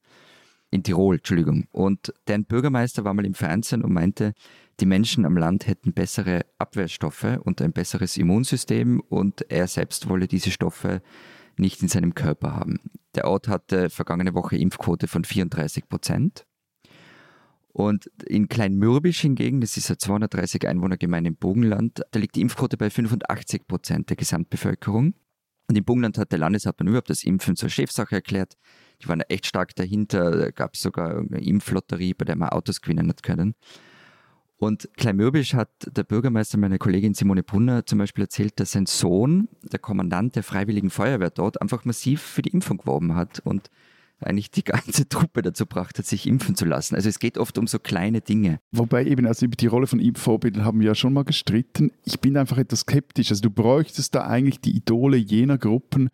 [0.71, 1.67] In Tirol, Entschuldigung.
[1.73, 4.33] Und deren Bürgermeister war mal im Fernsehen und meinte,
[4.79, 10.27] die Menschen am Land hätten bessere Abwehrstoffe und ein besseres Immunsystem und er selbst wolle
[10.27, 11.01] diese Stoffe
[11.57, 12.79] nicht in seinem Körper haben.
[13.15, 16.45] Der Ort hatte vergangene Woche Impfquote von 34 Prozent.
[17.71, 22.77] Und in Kleinmürbisch hingegen, das ist eine 230 Einwohnergemeinde im Bogenland, da liegt die Impfquote
[22.77, 25.13] bei 85 Prozent der Gesamtbevölkerung.
[25.67, 28.55] Und im Bogenland hat der Landeshauptmann überhaupt das Impfen zur Chefsache erklärt.
[29.01, 30.31] Die waren echt stark dahinter.
[30.31, 33.55] Da gab es sogar eine Impflotterie, bei der man Autos gewinnen hat können.
[34.57, 39.49] Und Kleinmürbisch hat der Bürgermeister, meine Kollegin Simone Brunner, zum Beispiel erzählt, dass sein Sohn,
[39.63, 43.69] der Kommandant der Freiwilligen Feuerwehr dort, einfach massiv für die Impfung geworben hat und
[44.19, 46.95] eigentlich die ganze Truppe dazu gebracht hat, sich impfen zu lassen.
[46.95, 48.59] Also es geht oft um so kleine Dinge.
[48.71, 51.91] Wobei eben, also über die Rolle von Impfvorbildern haben wir ja schon mal gestritten.
[52.05, 53.31] Ich bin einfach etwas skeptisch.
[53.31, 56.09] Also du bräuchtest da eigentlich die Idole jener Gruppen,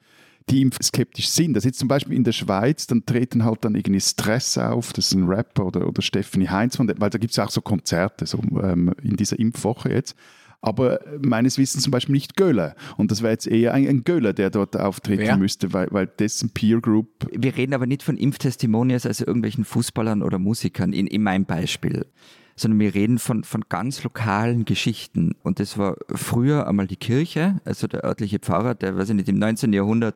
[0.49, 1.56] die impfskeptisch sind.
[1.56, 5.08] Also jetzt zum Beispiel in der Schweiz, dann treten halt dann irgendwie Stress auf, das
[5.08, 8.39] ist ein Rapper oder, oder Stephanie Heinzmann, weil da gibt es auch so Konzerte so,
[8.62, 10.15] ähm, in dieser Impfwoche jetzt.
[10.63, 12.75] Aber meines Wissens zum Beispiel nicht Göller.
[12.95, 15.38] Und das wäre jetzt eher ein, ein Göller, der dort auftreten Wer?
[15.38, 17.08] müsste, weil, weil dessen Peer Group.
[17.32, 22.06] Wir reden aber nicht von Impftestimonials, also irgendwelchen Fußballern oder Musikern, in, in meinem Beispiel
[22.55, 25.35] sondern wir reden von, von ganz lokalen Geschichten.
[25.43, 29.29] Und das war früher einmal die Kirche, also der örtliche Pfarrer, der, weiß ich nicht,
[29.29, 29.73] im 19.
[29.73, 30.15] Jahrhundert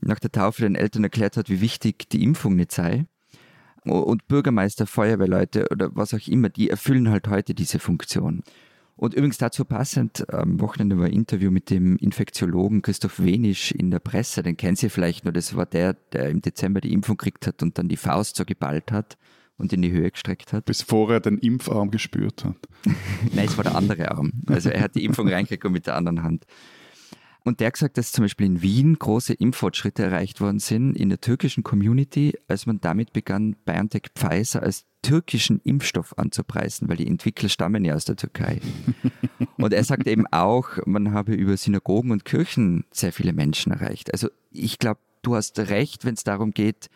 [0.00, 3.06] nach der Taufe den Eltern erklärt hat, wie wichtig die Impfung nicht sei.
[3.84, 8.42] Und Bürgermeister, Feuerwehrleute oder was auch immer, die erfüllen halt heute diese Funktion.
[8.94, 13.90] Und übrigens dazu passend, am Wochenende war ein Interview mit dem Infektiologen Christoph Wenisch in
[13.90, 17.16] der Presse, den kennen Sie vielleicht nur, das war der, der im Dezember die Impfung
[17.16, 19.16] gekriegt hat und dann die Faust so geballt hat
[19.58, 20.64] und in die Höhe gestreckt hat.
[20.64, 22.56] Bis vorher den Impfarm gespürt hat.
[23.34, 24.32] Nein, es war der andere Arm.
[24.46, 26.46] Also er hat die Impfung reingekriegt mit der anderen Hand.
[27.44, 31.08] Und der hat gesagt, dass zum Beispiel in Wien große Impffortschritte erreicht worden sind in
[31.08, 37.08] der türkischen Community, als man damit begann, BioNTech Pfizer als türkischen Impfstoff anzupreisen, weil die
[37.08, 38.60] Entwickler stammen ja aus der Türkei.
[39.56, 44.12] und er sagt eben auch, man habe über Synagogen und Kirchen sehr viele Menschen erreicht.
[44.12, 46.88] Also ich glaube, du hast recht, wenn es darum geht,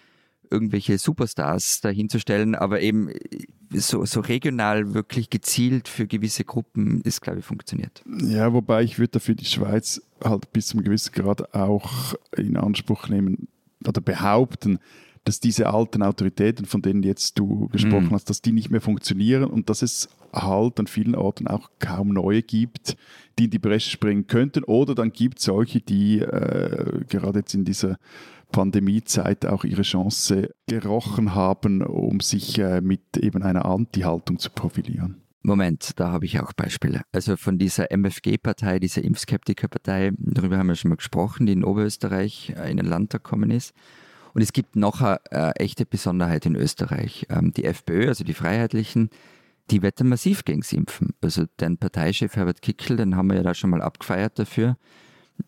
[0.50, 3.10] irgendwelche Superstars dahinzustellen, aber eben
[3.72, 8.02] so, so regional wirklich gezielt für gewisse Gruppen ist, glaube ich, funktioniert.
[8.20, 13.08] Ja, wobei ich würde dafür die Schweiz halt bis zum gewissen Grad auch in Anspruch
[13.08, 13.48] nehmen
[13.86, 14.78] oder behaupten,
[15.26, 18.12] dass diese alten Autoritäten, von denen jetzt du gesprochen mm.
[18.12, 22.08] hast, dass die nicht mehr funktionieren und dass es halt an vielen Orten auch kaum
[22.10, 22.96] neue gibt,
[23.38, 24.62] die in die Bresche springen könnten.
[24.62, 27.98] Oder dann gibt es solche, die äh, gerade jetzt in dieser
[28.52, 35.22] Pandemiezeit auch ihre Chance gerochen haben, um sich äh, mit eben einer Anti-Haltung zu profilieren.
[35.42, 37.02] Moment, da habe ich auch Beispiele.
[37.12, 42.54] Also von dieser MFG-Partei, dieser Impfskeptiker-Partei, darüber haben wir schon mal gesprochen, die in Oberösterreich
[42.56, 43.72] äh, in den Landtag gekommen ist.
[44.34, 47.26] Und es gibt noch eine äh, echte Besonderheit in Österreich.
[47.30, 49.10] Ähm, die FPÖ, also die Freiheitlichen,
[49.70, 51.14] die wetten massiv gegen das Impfen.
[51.20, 54.76] Also den Parteichef Herbert Kickel, den haben wir ja da schon mal abgefeiert dafür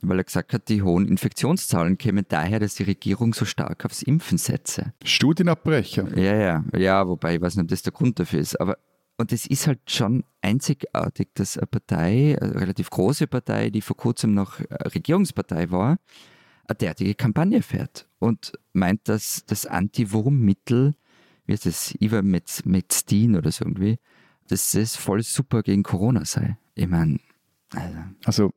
[0.00, 4.02] weil er gesagt hat, die hohen Infektionszahlen kämen daher, dass die Regierung so stark aufs
[4.02, 4.92] Impfen setze.
[5.04, 6.16] Studienabbrecher.
[6.16, 8.60] Ja, ja, ja, wobei ich weiß nicht, ob das der Grund dafür ist.
[8.60, 8.78] Aber
[9.20, 13.96] und es ist halt schon einzigartig, dass eine Partei, eine relativ große Partei, die vor
[13.96, 15.98] kurzem noch Regierungspartei war,
[16.68, 20.94] eine derartige Kampagne fährt und meint, dass das Anti-Wurmmittel,
[21.46, 23.98] wie heißt das, Ivermectin oder so irgendwie,
[24.46, 26.56] dass das voll super gegen Corona sei.
[26.76, 27.18] Ich meine,
[27.74, 27.98] also.
[28.24, 28.52] also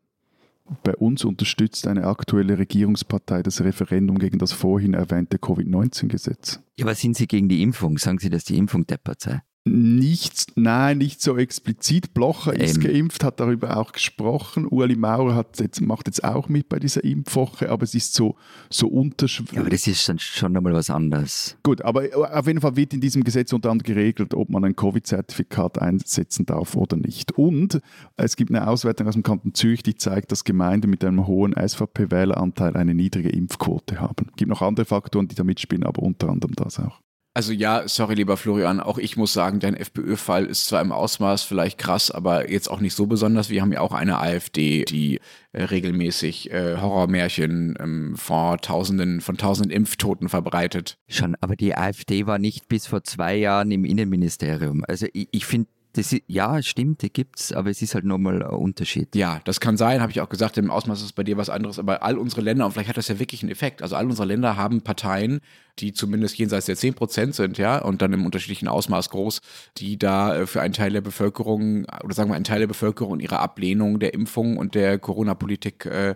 [0.84, 6.62] bei uns unterstützt eine aktuelle Regierungspartei das Referendum gegen das vorhin erwähnte Covid-19-Gesetz.
[6.78, 7.98] Ja, aber sind Sie gegen die Impfung?
[7.98, 9.42] Sagen Sie, dass die Impfung deppert sei?
[9.64, 12.16] Nicht, nein, nicht so explizit.
[12.16, 12.84] Blocher ist ähm.
[12.84, 14.68] geimpft, hat darüber auch gesprochen.
[14.68, 18.36] Ueli Maurer hat jetzt, macht jetzt auch mit bei dieser Impfwoche, aber es ist so,
[18.72, 19.54] so unterschwellig.
[19.54, 21.58] Ja, aber das ist dann schon nochmal was anderes.
[21.62, 24.76] Gut, aber auf jeden Fall wird in diesem Gesetz unter anderem geregelt, ob man ein
[24.76, 27.34] Covid-Zertifikat einsetzen darf oder nicht.
[27.34, 27.82] Und
[28.18, 31.54] es gibt eine Auswertung aus dem Kanton Zürich, die zeigt, dass Gemeinden mit einem hohen
[31.54, 34.26] SVP-Wähleranteil eine niedrige Impfquote haben.
[34.32, 37.00] Es gibt noch andere Faktoren, die da mitspielen, aber unter anderem das auch.
[37.34, 41.44] Also ja, sorry lieber Florian, auch ich muss sagen, dein FPÖ-Fall ist zwar im Ausmaß
[41.44, 43.50] vielleicht krass, aber jetzt auch nicht so besonders.
[43.50, 45.22] Wir haben ja auch eine AfD, die
[45.54, 50.98] äh, regelmäßig äh, Horrormärchen ähm, vor Tausenden von Tausenden Impftoten verbreitet.
[51.08, 54.84] Schon, aber die AfD war nicht bis vor zwei Jahren im Innenministerium.
[54.86, 58.42] Also ich, ich finde Das ist, ja, stimmt, die gibt's, aber es ist halt nochmal
[58.42, 59.14] ein Unterschied.
[59.14, 61.80] Ja, das kann sein, habe ich auch gesagt, im Ausmaß ist bei dir was anderes,
[61.80, 64.26] aber all unsere Länder, und vielleicht hat das ja wirklich einen Effekt, also all unsere
[64.26, 65.42] Länder haben Parteien,
[65.80, 69.42] die zumindest jenseits der 10 Prozent sind, ja, und dann im unterschiedlichen Ausmaß groß,
[69.78, 73.20] die da äh, für einen Teil der Bevölkerung, oder sagen wir einen Teil der Bevölkerung
[73.20, 76.16] ihre Ablehnung der Impfung und der Corona-Politik äh,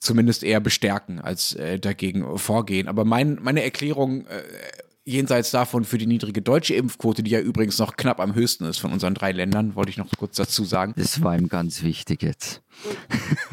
[0.00, 2.88] zumindest eher bestärken als äh, dagegen vorgehen.
[2.88, 4.42] Aber mein, meine Erklärung äh,
[5.04, 8.78] jenseits davon für die niedrige deutsche Impfquote, die ja übrigens noch knapp am höchsten ist
[8.78, 10.94] von unseren drei Ländern, wollte ich noch kurz dazu sagen.
[10.96, 12.62] Das war ihm ganz wichtig jetzt.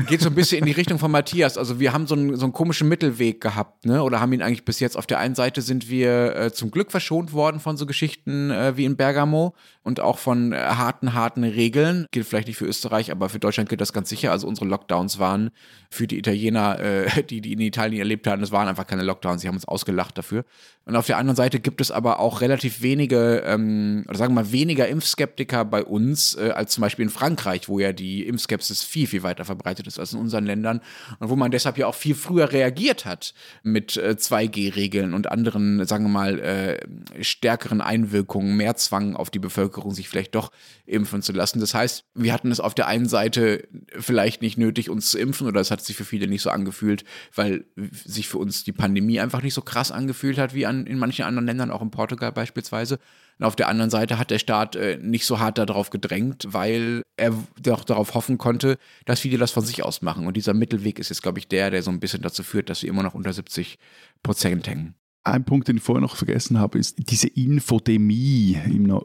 [0.08, 1.58] Geht so ein bisschen in die Richtung von Matthias.
[1.58, 4.04] Also wir haben so einen, so einen komischen Mittelweg gehabt, ne?
[4.04, 4.98] Oder haben ihn eigentlich bis jetzt.
[4.98, 8.76] Auf der einen Seite sind wir äh, zum Glück verschont worden von so Geschichten äh,
[8.76, 9.54] wie in Bergamo
[9.84, 12.06] und auch von äh, harten, harten Regeln.
[12.12, 14.32] Gilt vielleicht nicht für Österreich, aber für Deutschland gilt das ganz sicher.
[14.32, 15.52] Also unsere Lockdowns waren
[15.90, 19.42] für die Italiener, äh, die, die in Italien erlebt haben, das waren einfach keine Lockdowns.
[19.42, 20.46] Sie haben uns ausgelacht dafür.
[20.86, 24.44] Und auf der anderen Seite gibt es aber auch relativ wenige, ähm, oder sagen wir
[24.44, 28.84] mal weniger Impfskeptiker bei uns äh, als zum Beispiel in Frankreich, wo ja die Impfskepsis
[28.84, 30.82] viel, viel weiter verbreitet ist als in unseren Ländern
[31.19, 35.86] und wo man deshalb ja auch viel früher reagiert hat mit äh, 2G-Regeln und anderen,
[35.86, 40.52] sagen wir mal, äh, stärkeren Einwirkungen, mehr Zwang auf die Bevölkerung, sich vielleicht doch
[40.86, 41.60] impfen zu lassen.
[41.60, 43.67] Das heißt, wir hatten es auf der einen Seite
[44.00, 47.04] vielleicht nicht nötig, uns zu impfen oder es hat sich für viele nicht so angefühlt,
[47.36, 47.65] weil
[48.06, 51.26] sich für uns die Pandemie einfach nicht so krass angefühlt hat wie an, in manchen
[51.26, 53.00] anderen Ländern, auch in Portugal beispielsweise.
[53.39, 57.02] Und auf der anderen Seite hat der Staat äh, nicht so hart darauf gedrängt, weil
[57.17, 60.28] er doch darauf hoffen konnte, dass viele das von sich aus machen.
[60.28, 62.84] Und dieser Mittelweg ist jetzt, glaube ich, der, der so ein bisschen dazu führt, dass
[62.84, 63.78] wir immer noch unter 70
[64.24, 64.96] Prozent hängen.
[65.24, 69.04] Ein Punkt, den ich vorher noch vergessen habe, ist diese Infodemie im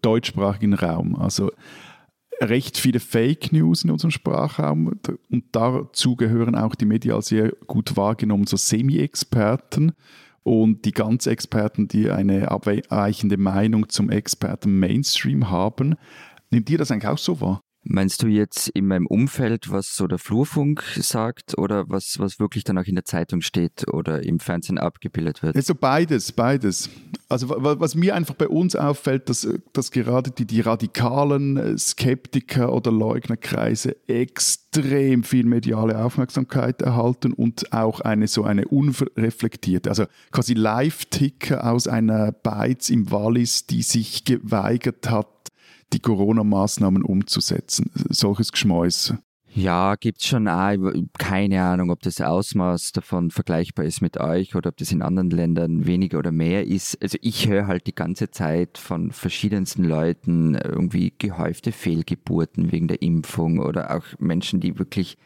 [0.00, 1.16] deutschsprachigen Raum.
[1.16, 1.50] Also
[2.40, 4.92] recht viele Fake News in unserem Sprachraum
[5.30, 9.92] und dazu gehören auch die medial sehr gut wahrgenommen so Semi-Experten
[10.46, 15.96] und die ganz Experten, die eine abweichende Meinung zum Experten Mainstream haben.
[16.50, 17.60] Nimmt ihr das eigentlich auch so wahr?
[17.88, 22.64] Meinst du jetzt in meinem Umfeld, was so der Flurfunk sagt oder was, was wirklich
[22.64, 25.54] dann auch in der Zeitung steht oder im Fernsehen abgebildet wird?
[25.54, 26.90] Also beides, beides.
[27.28, 32.72] Also was mir einfach bei uns auffällt, dass, dass gerade die, die radikalen äh, Skeptiker
[32.72, 40.54] oder Leugnerkreise extrem viel mediale Aufmerksamkeit erhalten und auch eine so eine unreflektierte, also quasi
[40.54, 45.28] Live-Ticker aus einer Beiz im Wallis, die sich geweigert hat,
[45.92, 47.90] die Corona-Maßnahmen umzusetzen.
[48.10, 49.14] Solches Geschmäus.
[49.56, 50.76] Ja, gibt es schon auch.
[51.16, 55.30] Keine Ahnung, ob das Ausmaß davon vergleichbar ist mit euch oder ob das in anderen
[55.30, 57.00] Ländern weniger oder mehr ist.
[57.02, 63.00] Also ich höre halt die ganze Zeit von verschiedensten Leuten irgendwie gehäufte Fehlgeburten wegen der
[63.00, 65.16] Impfung oder auch Menschen, die wirklich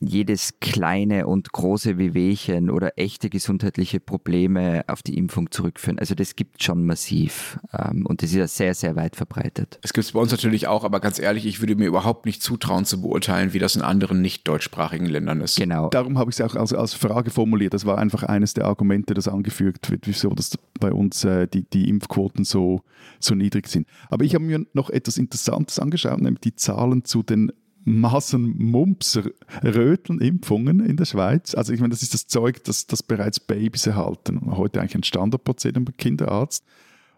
[0.00, 5.98] jedes kleine und große Wehwehchen oder echte gesundheitliche Probleme auf die Impfung zurückführen.
[5.98, 9.78] Also das gibt schon massiv ähm, und das ist ja sehr, sehr weit verbreitet.
[9.82, 12.42] Es gibt es bei uns natürlich auch, aber ganz ehrlich, ich würde mir überhaupt nicht
[12.42, 15.56] zutrauen zu beurteilen, wie das in anderen nicht deutschsprachigen Ländern ist.
[15.56, 15.88] Genau.
[15.90, 17.74] Darum habe ich es auch als, als Frage formuliert.
[17.74, 21.64] Das war einfach eines der Argumente, das angeführt wird, wieso das bei uns äh, die,
[21.68, 22.82] die Impfquoten so,
[23.20, 23.86] so niedrig sind.
[24.10, 27.52] Aber ich habe mir noch etwas Interessantes angeschaut, nämlich die Zahlen zu den
[27.88, 29.20] Massenmumps,
[29.64, 31.54] Rötelnimpfungen in der Schweiz.
[31.54, 34.56] Also ich meine, das ist das Zeug, das, das bereits Babys erhalten.
[34.56, 36.64] Heute eigentlich ein Standardprozedere beim Kinderarzt.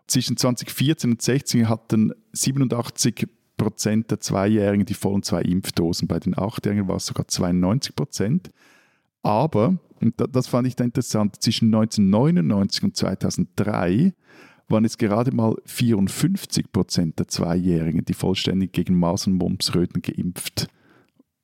[0.06, 6.08] Zwischen 2014 und 2016 hatten 87 Prozent der Zweijährigen die vollen zwei Impfdosen.
[6.08, 8.50] Bei den Achtjährigen war es sogar 92 Prozent.
[9.22, 14.14] Aber, und das fand ich da interessant, zwischen 1999 und 2003
[14.70, 20.68] waren es gerade mal 54 Prozent der Zweijährigen, die vollständig gegen Mas- und Mumpsröten geimpft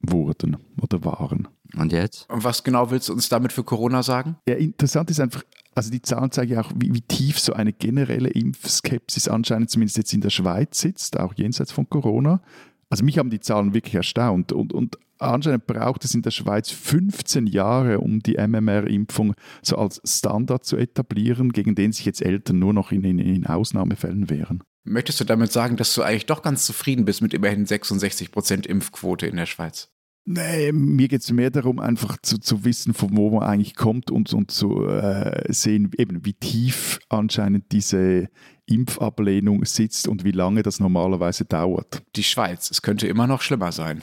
[0.01, 1.49] wurden oder waren.
[1.77, 2.31] Und jetzt?
[2.31, 4.37] Und was genau willst du uns damit für Corona sagen?
[4.49, 5.43] Ja, interessant ist einfach,
[5.75, 9.97] also die Zahlen zeigen ja auch, wie, wie, tief so eine generelle Impfskepsis anscheinend zumindest
[9.97, 12.41] jetzt in der Schweiz sitzt, auch jenseits von Corona.
[12.89, 16.71] Also mich haben die Zahlen wirklich erstaunt und, und anscheinend braucht es in der Schweiz
[16.71, 22.59] 15 Jahre, um die MMR-Impfung so als Standard zu etablieren, gegen den sich jetzt Eltern
[22.59, 24.63] nur noch in, in, in Ausnahmefällen wehren.
[24.85, 28.67] Möchtest du damit sagen, dass du eigentlich doch ganz zufrieden bist mit immerhin 66 Prozent
[28.67, 29.89] Impfquote in der Schweiz?
[30.29, 34.11] Nee, mir geht es mehr darum, einfach zu, zu wissen, von wo man eigentlich kommt
[34.11, 38.29] und, und zu äh, sehen, eben wie tief anscheinend diese
[38.67, 42.03] Impfablehnung sitzt und wie lange das normalerweise dauert.
[42.17, 44.03] Die Schweiz, es könnte immer noch schlimmer sein.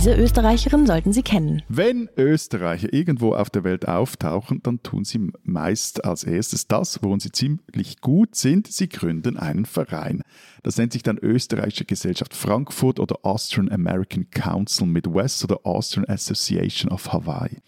[0.00, 1.62] Diese Österreicherin sollten Sie kennen.
[1.68, 7.20] Wenn Österreicher irgendwo auf der Welt auftauchen, dann tun sie meist als erstes das, worin
[7.20, 8.66] sie ziemlich gut sind.
[8.66, 10.22] Sie gründen einen Verein.
[10.62, 16.90] Das nennt sich dann Österreichische Gesellschaft Frankfurt oder Austrian American Council Midwest oder Austrian Association
[16.90, 17.58] of Hawaii.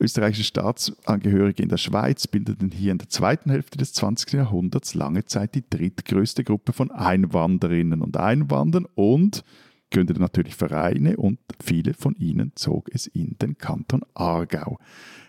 [0.00, 4.32] Österreichische Staatsangehörige in der Schweiz bildeten hier in der zweiten Hälfte des 20.
[4.32, 9.44] Jahrhunderts lange Zeit die drittgrößte Gruppe von Einwanderinnen und Einwanderern und
[9.90, 14.78] gründete natürlich Vereine und viele von ihnen zog es in den Kanton Aargau.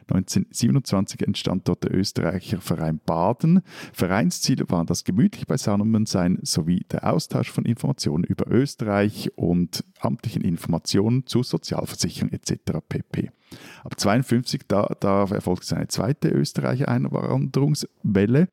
[0.08, 3.62] 1927 entstand dort der Österreicher Verein Baden.
[3.94, 11.26] Vereinsziele waren das gemütlich Beisammensein sowie der Austausch von Informationen über Österreich und amtlichen Informationen
[11.26, 12.80] zur Sozialversicherung etc.
[12.88, 13.32] pp.
[13.84, 18.50] Ab 1952 da, da erfolgte seine zweite Österreicher Einwanderungswelle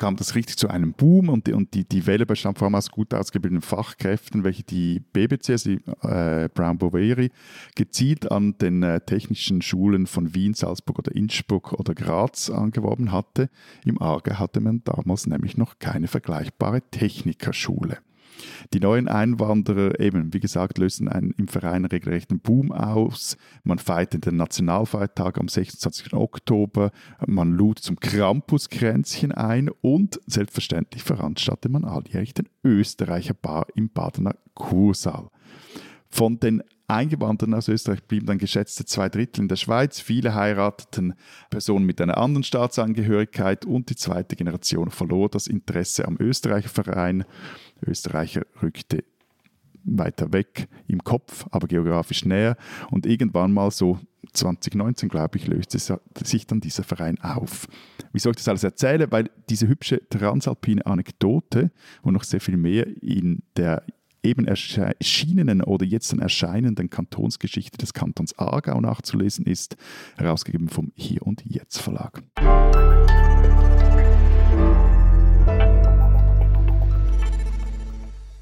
[0.00, 2.74] kam das richtig zu einem Boom und die, und die, die Welle bestand vor allem
[2.74, 7.30] aus gut ausgebildeten Fachkräften, welche die BBC, also die äh, Brown Boveri,
[7.76, 13.50] gezielt an den äh, technischen Schulen von Wien, Salzburg oder Innsbruck oder Graz angeworben hatte.
[13.84, 17.98] Im Aargau hatte man damals nämlich noch keine vergleichbare Technikerschule.
[18.72, 23.36] Die neuen Einwanderer, eben, wie gesagt, lösen einen im Verein regelrechten Boom aus.
[23.64, 26.14] Man feierte den Nationalfeiertag am 26.
[26.14, 26.90] Oktober.
[27.26, 34.36] Man lud zum Krampuskränzchen ein und selbstverständlich veranstaltete man alljährlich den Österreicher Bar im Badener
[34.54, 35.28] Kursaal.
[36.08, 40.00] Von den Eingewanderten aus Österreich blieben dann geschätzte zwei Drittel in der Schweiz.
[40.00, 41.14] Viele heirateten
[41.48, 47.24] Personen mit einer anderen Staatsangehörigkeit und die zweite Generation verlor das Interesse am Österreicher Verein.
[47.86, 49.04] Österreicher rückte
[49.84, 52.56] weiter weg im Kopf, aber geografisch näher.
[52.90, 53.98] Und irgendwann mal so
[54.32, 55.78] 2019, glaube ich, löste
[56.22, 57.66] sich dann dieser Verein auf.
[58.12, 59.10] Wieso ich das alles erzähle?
[59.10, 61.70] Weil diese hübsche transalpine Anekdote
[62.02, 63.84] und noch sehr viel mehr in der
[64.22, 69.76] eben erschienenen oder jetzt erscheinenden Kantonsgeschichte des Kantons Aargau nachzulesen ist,
[70.16, 72.22] herausgegeben vom Hier und Jetzt Verlag.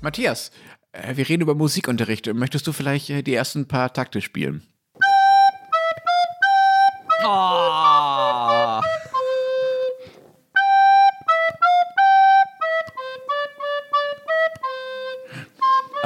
[0.01, 0.51] Matthias,
[0.93, 2.33] äh, wir reden über Musikunterricht.
[2.33, 4.63] Möchtest du vielleicht äh, die ersten paar Takte spielen?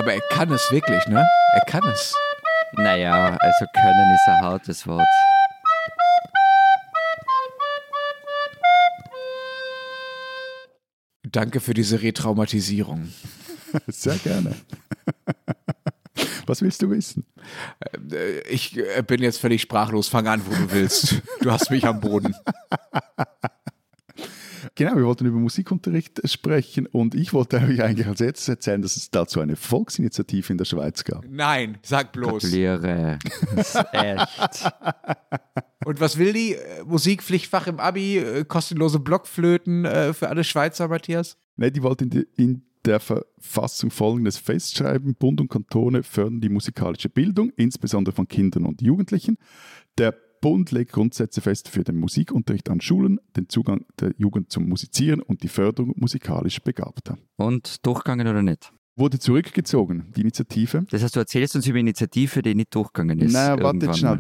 [0.02, 1.24] Aber er kann es wirklich, ne?
[1.54, 2.12] Er kann es.
[2.72, 5.06] Naja, also können ist ein hartes Wort.
[11.22, 13.12] Danke für diese Retraumatisierung.
[13.86, 14.56] Sehr gerne.
[16.46, 17.24] Was willst du wissen?
[18.10, 20.08] Äh, ich äh, bin jetzt völlig sprachlos.
[20.08, 21.22] Fang an, wo du willst.
[21.42, 22.34] Du hast mich am Boden.
[24.74, 28.96] Genau, wir wollten über Musikunterricht sprechen und ich wollte euch eigentlich als erstes erzählen, dass
[28.96, 31.24] es dazu eine Volksinitiative in der Schweiz gab.
[31.28, 32.42] Nein, sag bloß.
[32.42, 33.18] Gratuliere.
[33.54, 34.72] Das ist echt.
[35.84, 36.54] Und was will die?
[36.54, 41.36] Äh, Musikpflichtfach im Abi, kostenlose Blockflöten für alle Schweizer, Matthias?
[41.56, 45.14] Nein, die wollten in, in der Verfassung folgendes festschreiben.
[45.14, 49.36] Bund und Kantone fördern die musikalische Bildung, insbesondere von Kindern und Jugendlichen.
[49.98, 54.68] Der Bund legt Grundsätze fest für den Musikunterricht an Schulen, den Zugang der Jugend zum
[54.68, 57.16] Musizieren und die Förderung musikalisch Begabter.
[57.36, 58.72] Und durchgegangen oder nicht?
[58.96, 60.84] Wurde zurückgezogen, die Initiative.
[60.90, 63.32] Das heißt, du erzählst uns über eine Initiative, die nicht durchgegangen ist.
[63.32, 64.18] Nein, warte jetzt schnell.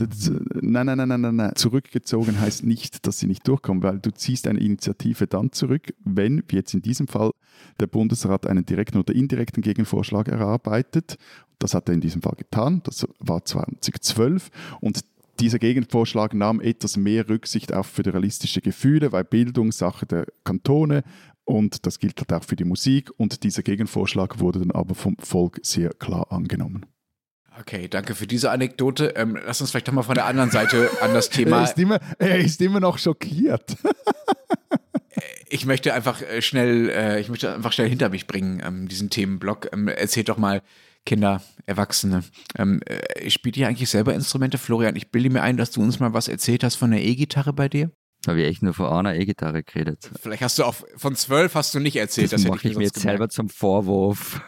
[0.62, 1.52] nein, nein, nein, nein, nein, nein.
[1.56, 6.42] Zurückgezogen heißt nicht, dass sie nicht durchkommen, weil du ziehst eine Initiative dann zurück, wenn,
[6.48, 7.32] wie jetzt in diesem Fall,
[7.80, 11.16] der Bundesrat einen direkten oder indirekten Gegenvorschlag erarbeitet.
[11.58, 12.80] Das hat er in diesem Fall getan.
[12.84, 14.50] Das war 2012.
[14.80, 15.04] Und
[15.42, 21.02] dieser Gegenvorschlag nahm etwas mehr Rücksicht auf föderalistische Gefühle, weil Bildung Sache der Kantone
[21.44, 23.10] und das gilt halt auch für die Musik.
[23.16, 26.86] Und dieser Gegenvorschlag wurde dann aber vom Volk sehr klar angenommen.
[27.60, 29.14] Okay, danke für diese Anekdote.
[29.16, 31.64] Ähm, lass uns vielleicht doch mal von der anderen Seite an das Er Thema.
[31.64, 33.76] ist immer, er ist immer noch schockiert.
[35.48, 39.10] Ich möchte einfach äh, schnell, äh, ich möchte einfach schnell hinter mich bringen, ähm, diesen
[39.10, 39.68] Themenblock.
[39.74, 40.62] Ähm, erzählt doch mal,
[41.04, 42.22] Kinder, Erwachsene.
[42.56, 44.96] Ähm, äh, spielt ihr eigentlich selber Instrumente, Florian?
[44.96, 47.68] Ich bilde mir ein, dass du uns mal was erzählt hast von der E-Gitarre bei
[47.68, 47.90] dir.
[48.26, 50.08] Habe ich echt nur von einer E-Gitarre geredet.
[50.20, 52.32] Vielleicht hast du auch von zwölf hast du nicht erzählt.
[52.32, 54.40] Das, hätte mache ich mir jetzt selber zum Vorwurf.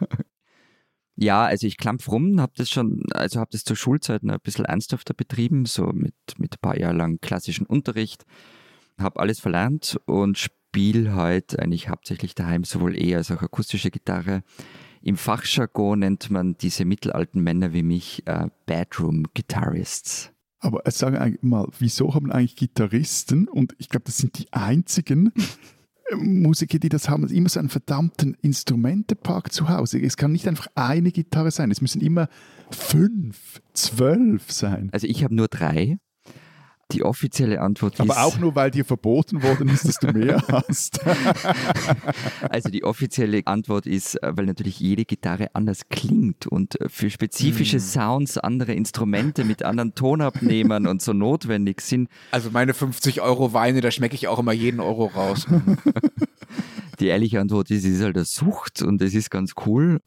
[1.16, 4.64] ja, also ich klampf rum, habe das schon, also habe das zur Schulzeit ein bisschen
[4.64, 8.24] ernsthafter betrieben, so mit, mit ein paar Jahren lang klassischen Unterricht,
[8.98, 14.42] habe alles verlernt und spiele halt eigentlich hauptsächlich daheim sowohl E als auch akustische Gitarre.
[15.02, 20.32] Im Fachjargon nennt man diese mittelalten Männer wie mich äh, Bedroom Guitarists.
[20.58, 24.52] Aber äh, sag eigentlich mal, wieso haben eigentlich Gitarristen, und ich glaube, das sind die
[24.52, 25.32] einzigen
[26.10, 30.00] äh, Musiker, die das haben, immer so einen verdammten Instrumentepark zu Hause.
[30.00, 32.28] Es kann nicht einfach eine Gitarre sein, es müssen immer
[32.70, 34.90] fünf, zwölf sein.
[34.92, 35.98] Also ich habe nur drei.
[36.92, 38.00] Die offizielle Antwort ist.
[38.00, 41.00] Aber auch nur, weil dir verboten worden ist, dass du mehr hast.
[42.48, 47.10] also die offizielle Antwort ist, äh, weil natürlich jede Gitarre anders klingt und äh, für
[47.10, 47.80] spezifische mm.
[47.80, 52.08] Sounds andere Instrumente mit anderen Tonabnehmern und so notwendig sind.
[52.30, 55.46] Also meine 50 Euro Weine, da schmecke ich auch immer jeden Euro raus.
[57.00, 60.00] die ehrliche Antwort ist, es ist halt eine Sucht und es ist ganz cool.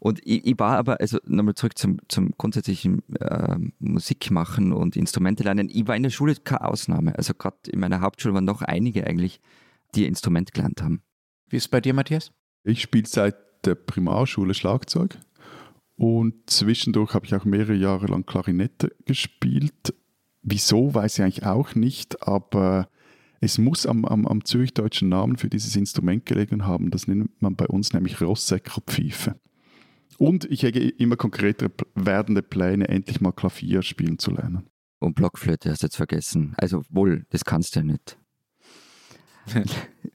[0.00, 4.96] Und ich, ich, war aber, also nochmal zurück zum, zum grundsätzlichen äh, Musik machen und
[4.96, 5.68] Instrumente lernen.
[5.70, 7.16] Ich war in der Schule keine Ausnahme.
[7.16, 9.40] Also gerade in meiner Hauptschule waren noch einige eigentlich,
[9.94, 11.02] die Instrument gelernt haben.
[11.48, 12.30] Wie ist es bei dir, Matthias?
[12.62, 15.18] Ich spiele seit der Primarschule Schlagzeug
[15.98, 19.94] und zwischendurch habe ich auch mehrere Jahre lang Klarinette gespielt.
[20.42, 22.88] Wieso, weiß ich eigentlich auch nicht, aber
[23.40, 26.90] es muss am, am, am zürich-deutschen Namen für dieses Instrument gelegen haben.
[26.90, 29.34] Das nennt man bei uns nämlich Rossäckerpfeife.
[30.18, 34.68] Und ich hege immer konkretere werdende Pläne, endlich mal Klavier spielen zu lernen.
[34.98, 36.54] Und Blockflöte hast du jetzt vergessen.
[36.58, 38.18] Also wohl, das kannst du ja nicht.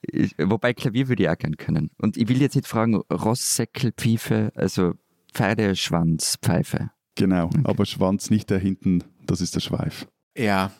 [0.02, 1.90] ich, wobei Klavier würde ich auch gern können.
[1.98, 4.94] Und ich will jetzt nicht fragen, Rosssäckelpfeife, also
[5.34, 6.92] Pferdeschwanzpfeife.
[7.16, 7.62] Genau, okay.
[7.64, 10.08] aber Schwanz nicht der hinten, das ist der Schweif.
[10.38, 10.72] Ja,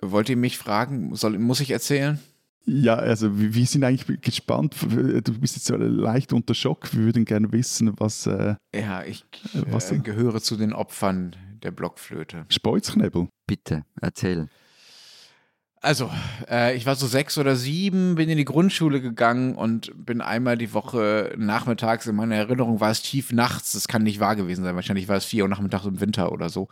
[0.00, 2.18] wollt ihr mich fragen, soll, muss ich erzählen?
[2.64, 4.76] Ja, also wir, sind eigentlich gespannt.
[4.80, 6.92] Du bist jetzt so leicht unter Schock.
[6.94, 8.26] Wir würden gerne wissen, was.
[8.26, 12.46] Äh, ja, ich was, äh, gehöre zu den Opfern der Blockflöte.
[12.48, 13.28] Speuzknebel.
[13.46, 14.48] Bitte, erzähl.
[15.80, 16.08] Also,
[16.48, 20.56] äh, ich war so sechs oder sieben, bin in die Grundschule gegangen und bin einmal
[20.56, 24.62] die Woche nachmittags, in meiner Erinnerung war es tief nachts, das kann nicht wahr gewesen
[24.62, 26.68] sein, wahrscheinlich war es vier Uhr nachmittags im Winter oder so,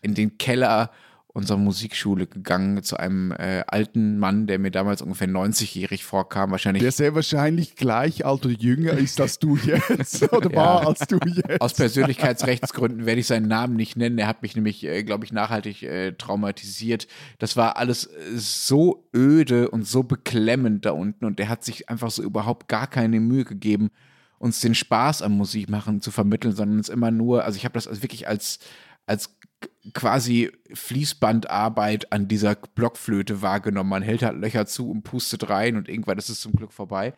[0.00, 0.92] in den Keller
[1.34, 6.50] unserer Musikschule gegangen zu einem äh, alten Mann, der mir damals ungefähr 90-jährig vorkam.
[6.50, 6.82] Wahrscheinlich.
[6.82, 10.56] Der sehr wahrscheinlich gleich alt oder jünger ist als du jetzt oder ja.
[10.56, 11.60] war als du jetzt.
[11.60, 14.18] Aus Persönlichkeitsrechtsgründen werde ich seinen Namen nicht nennen.
[14.18, 17.06] Er hat mich nämlich, äh, glaube ich, nachhaltig äh, traumatisiert.
[17.38, 21.88] Das war alles äh, so öde und so beklemmend da unten und der hat sich
[21.88, 23.90] einfach so überhaupt gar keine Mühe gegeben,
[24.38, 28.02] uns den Spaß am Musikmachen zu vermitteln, sondern uns immer nur, also ich habe das
[28.02, 28.58] wirklich als
[29.06, 29.36] als
[29.94, 33.90] quasi Fließbandarbeit an dieser Blockflöte wahrgenommen.
[33.90, 37.14] Man hält halt Löcher zu und pustet rein und irgendwann ist es zum Glück vorbei.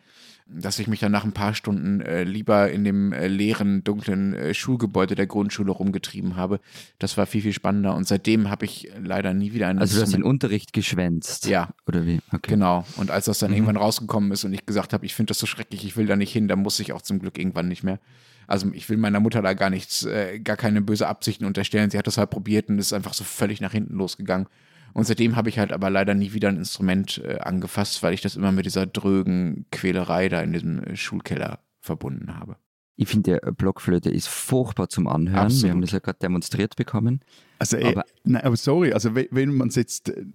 [0.47, 4.33] Dass ich mich dann nach ein paar Stunden äh, lieber in dem äh, leeren, dunklen
[4.33, 6.59] äh, Schulgebäude der Grundschule rumgetrieben habe.
[6.99, 9.79] Das war viel, viel spannender und seitdem habe ich leider nie wieder einen.
[9.79, 11.47] Also du hast den Unterricht geschwänzt?
[11.47, 11.69] Ja.
[11.87, 12.19] Oder wie?
[12.31, 12.51] Okay.
[12.51, 12.85] Genau.
[12.97, 13.57] Und als das dann mhm.
[13.57, 16.15] irgendwann rausgekommen ist und ich gesagt habe, ich finde das so schrecklich, ich will da
[16.15, 17.99] nicht hin, dann muss ich auch zum Glück irgendwann nicht mehr.
[18.47, 21.89] Also ich will meiner Mutter da gar nichts, äh, gar keine böse Absichten unterstellen.
[21.89, 24.47] Sie hat das halt probiert und ist einfach so völlig nach hinten losgegangen.
[24.93, 28.21] Und seitdem habe ich halt aber leider nie wieder ein Instrument äh, angefasst, weil ich
[28.21, 32.55] das immer mit dieser drögen Quälerei da in diesem äh, Schulkeller verbunden habe.
[32.95, 35.47] Ich finde, der Blockflöte ist furchtbar zum Anhören.
[35.47, 35.63] Absolut.
[35.63, 37.19] Wir haben das ja gerade demonstriert bekommen.
[37.59, 40.25] Also, ey, aber, nein, aber sorry, also wenn man es jetzt äh,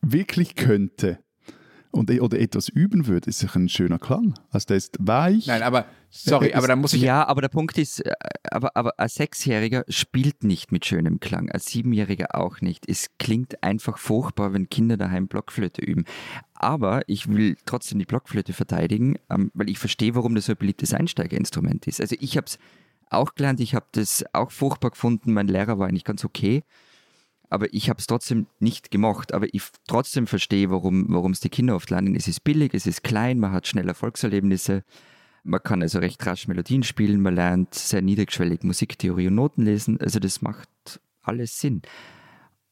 [0.00, 1.18] wirklich könnte,
[1.96, 4.34] und, oder etwas üben würde, ist es ein schöner Klang.
[4.50, 5.46] Also der ist weich.
[5.46, 7.02] Nein, aber sorry, aber da muss ich.
[7.02, 8.12] Ja, aber der Punkt ist, äh,
[8.50, 12.88] aber, aber ein Sechsjähriger spielt nicht mit schönem Klang, ein Siebenjähriger auch nicht.
[12.88, 16.04] Es klingt einfach furchtbar, wenn Kinder daheim Blockflöte üben.
[16.54, 20.58] Aber ich will trotzdem die Blockflöte verteidigen, ähm, weil ich verstehe, warum das so ein
[20.58, 22.00] beliebtes Einsteigerinstrument ist.
[22.00, 22.58] Also ich habe es
[23.10, 26.62] auch gelernt, ich habe das auch furchtbar gefunden, mein Lehrer war eigentlich ganz okay
[27.50, 29.32] aber ich habe es trotzdem nicht gemocht.
[29.34, 32.14] Aber ich trotzdem verstehe, warum es die Kinder oft lernen.
[32.16, 34.84] Es ist billig, es ist klein, man hat schnell Erfolgserlebnisse.
[35.44, 40.00] Man kann also recht rasch Melodien spielen, man lernt sehr niedrigschwellig Musiktheorie und Noten lesen.
[40.00, 40.68] Also das macht
[41.22, 41.82] alles Sinn.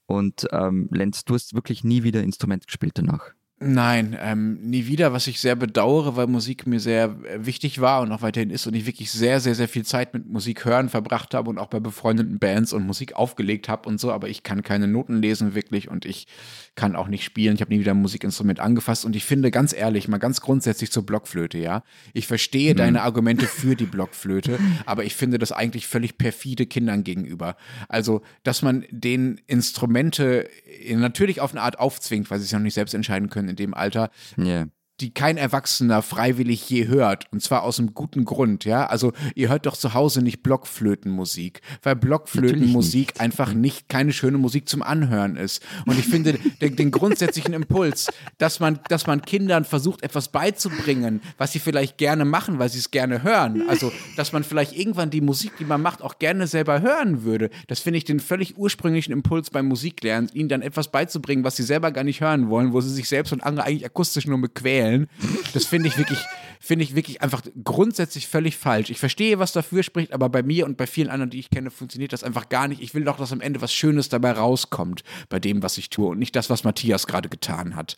[0.07, 3.33] Und ähm, Lenz, du hast wirklich nie wieder Instrument gespielt danach.
[3.61, 8.03] Nein, ähm, nie wieder, was ich sehr bedauere, weil Musik mir sehr äh, wichtig war
[8.03, 10.89] und auch weiterhin ist und ich wirklich sehr, sehr, sehr viel Zeit mit Musik hören
[10.89, 14.43] verbracht habe und auch bei befreundeten Bands und Musik aufgelegt habe und so, aber ich
[14.43, 16.27] kann keine Noten lesen wirklich und ich
[16.75, 17.55] kann auch nicht spielen.
[17.55, 20.91] Ich habe nie wieder ein Musikinstrument angefasst und ich finde ganz ehrlich, mal ganz grundsätzlich
[20.91, 21.85] zur Blockflöte, ja.
[22.13, 22.77] Ich verstehe hm.
[22.77, 27.57] deine Argumente für die Blockflöte, aber ich finde das eigentlich völlig perfide Kindern gegenüber.
[27.89, 30.49] Also, dass man den Instrumente
[30.93, 33.57] natürlich auf eine Art aufzwingt, weil sie es ja noch nicht selbst entscheiden können in
[33.57, 34.11] dem Alter.
[34.37, 34.67] Yeah
[35.01, 37.27] die kein Erwachsener freiwillig je hört.
[37.33, 38.87] Und zwar aus einem guten Grund, ja.
[38.87, 43.21] Also ihr hört doch zu Hause nicht Blockflötenmusik, weil Blockflötenmusik nicht.
[43.21, 45.63] einfach nicht keine schöne Musik zum Anhören ist.
[45.87, 48.07] Und ich finde den, den, grundsätzlichen Impuls,
[48.39, 52.79] dass man, dass man Kindern versucht, etwas beizubringen, was sie vielleicht gerne machen, weil sie
[52.79, 53.69] es gerne hören.
[53.69, 57.51] Also, dass man vielleicht irgendwann die Musik, die man macht, auch gerne selber hören würde.
[57.67, 61.65] Das finde ich den völlig ursprünglichen Impuls beim Musiklernen, ihnen dann etwas beizubringen, was sie
[61.65, 64.84] selber gar nicht hören wollen, wo sie sich selbst und andere eigentlich akustisch nur bequälen
[64.85, 65.09] erzählen.
[65.53, 66.19] Das finde ich wirklich,
[66.61, 68.91] finde ich wirklich einfach grundsätzlich völlig falsch.
[68.91, 71.71] Ich verstehe, was dafür spricht, aber bei mir und bei vielen anderen, die ich kenne,
[71.71, 72.83] funktioniert das einfach gar nicht.
[72.83, 76.09] Ich will doch, dass am Ende was Schönes dabei rauskommt bei dem, was ich tue
[76.09, 77.97] und nicht das, was Matthias gerade getan hat.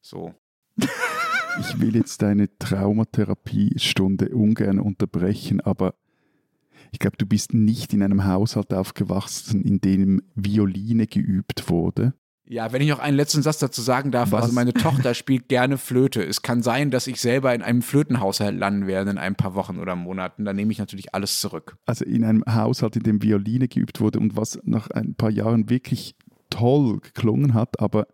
[0.00, 0.34] So.
[1.58, 5.94] Ich will jetzt deine Traumatherapiestunde ungern unterbrechen, aber
[6.92, 12.14] ich glaube, du bist nicht in einem Haushalt aufgewachsen, in dem Violine geübt wurde.
[12.50, 14.42] Ja, wenn ich noch einen letzten Satz dazu sagen darf, Was?
[14.42, 16.20] also meine Tochter spielt gerne Flöte.
[16.20, 19.78] Es kann sein, dass ich selber in einem Flötenhaushalt landen werde in ein paar Wochen
[19.78, 20.44] oder Monaten.
[20.44, 21.76] Da nehme ich natürlich alles zurück.
[21.86, 25.70] Also in einem Haushalt, in dem Violine geübt wurde und was nach ein paar Jahren
[25.70, 26.16] wirklich
[26.50, 28.08] toll geklungen hat, aber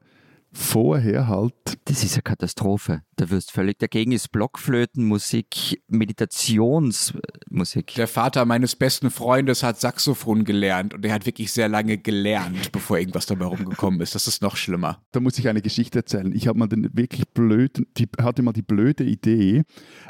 [0.52, 1.54] vorher halt
[1.86, 3.00] Das ist eine Katastrophe.
[3.18, 7.94] Da wirst völlig dagegen ist Blockflötenmusik, Meditationsmusik.
[7.94, 12.72] Der Vater meines besten Freundes hat Saxophon gelernt und er hat wirklich sehr lange gelernt,
[12.72, 14.14] bevor irgendwas dabei rumgekommen ist.
[14.14, 15.02] Das ist noch schlimmer.
[15.12, 16.30] da muss ich eine Geschichte erzählen.
[16.34, 19.62] Ich habe mal den wirklich blöden, die, hatte mal die blöde Idee,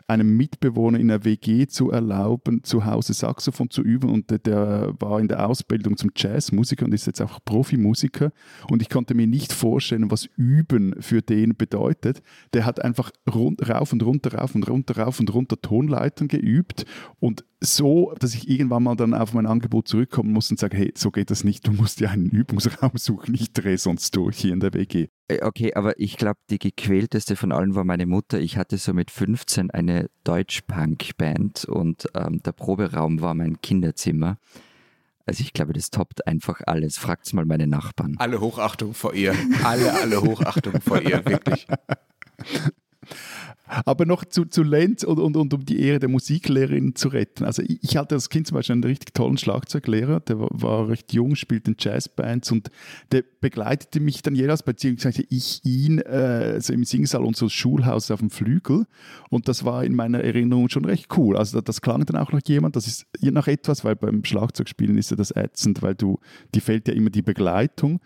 [0.09, 4.95] einem Mitbewohner in der WG zu erlauben, zu Hause Saxophon zu üben und der, der
[4.99, 8.33] war in der Ausbildung zum Jazzmusiker und ist jetzt auch Profimusiker
[8.69, 12.21] und ich konnte mir nicht vorstellen, was Üben für den bedeutet.
[12.53, 16.87] Der hat einfach rund, rauf und runter, rauf und runter, rauf und runter Tonleitern geübt
[17.21, 20.93] und so, dass ich irgendwann mal dann auf mein Angebot zurückkommen muss und sage, hey,
[20.95, 24.53] so geht das nicht, du musst dir einen Übungsraum suchen, ich drehe sonst durch hier
[24.53, 25.09] in der WG.
[25.29, 28.41] Äh, Okay, aber ich glaube, die gequälteste von allen war meine Mutter.
[28.41, 34.39] Ich hatte so mit 15 eine Deutsch-Punk-Band und ähm, der Proberaum war mein Kinderzimmer.
[35.25, 36.99] Also ich glaube, das toppt einfach alles.
[36.99, 38.15] Fragt's mal meine Nachbarn.
[38.19, 39.35] Alle Hochachtung vor ihr.
[39.65, 41.67] Alle, alle Hochachtung vor ihr, wirklich.
[43.85, 47.45] Aber noch zu, zu Lenz und, und, und um die Ehre der Musiklehrerin zu retten.
[47.45, 50.89] Also ich, ich hatte als Kind zum Beispiel einen richtig tollen Schlagzeuglehrer, der war, war
[50.89, 52.71] recht jung, spielte in Jazzbands und
[53.11, 58.21] der begleitete mich dann jeweils, beziehungsweise ich ihn, äh, so im Singsaal unseres Schulhauses auf
[58.21, 58.87] dem Flügel
[59.31, 61.37] und das war in meiner Erinnerung schon recht cool.
[61.37, 64.97] Also das klang dann auch noch jemand, das ist je nach etwas, weil beim Schlagzeugspielen
[64.97, 66.21] ist ja das ätzend, weil du,
[66.55, 68.01] die fehlt ja immer die Begleitung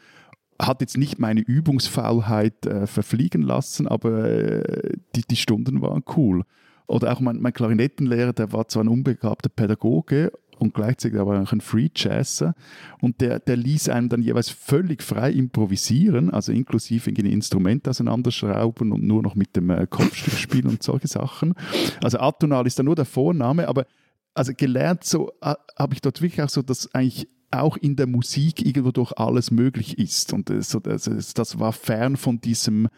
[0.60, 6.44] hat jetzt nicht meine Übungsfaulheit äh, verfliegen lassen, aber äh, die, die Stunden waren cool.
[6.86, 11.52] Oder auch mein, mein Klarinettenlehrer, der war zwar ein unbegabter Pädagoge und gleichzeitig aber auch
[11.52, 12.54] ein Free Jazzer
[13.00, 18.92] und der, der ließ einen dann jeweils völlig frei improvisieren, also inklusive irgendwie Instrumente auseinanderschrauben
[18.92, 21.54] und nur noch mit dem äh, Kopfstück spielen und solche Sachen.
[22.02, 23.86] Also Atonal ist dann nur der Vorname, aber
[24.34, 28.06] also gelernt so äh, habe ich dort wirklich auch so, dass eigentlich auch in der
[28.06, 30.32] Musik irgendwo durch alles möglich ist.
[30.32, 32.88] Und äh, so, das, das war fern von diesem,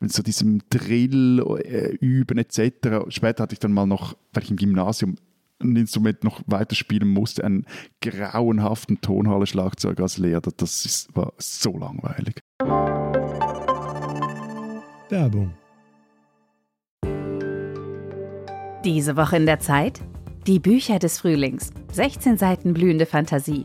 [0.00, 3.08] so diesem Drill, äh, Üben etc.
[3.08, 5.16] Später hatte ich dann mal noch, weil ich im Gymnasium
[5.62, 7.66] ein Instrument noch weiterspielen musste, einen
[8.00, 10.40] grauenhaften Tonhalle-Schlagzeug als Lehrer.
[10.56, 12.40] Das ist, war so langweilig.
[15.08, 15.54] Werbung.
[18.84, 20.00] Diese Woche in der Zeit?
[20.48, 21.70] Die Bücher des Frühlings.
[21.92, 23.64] 16 Seiten blühende Fantasie.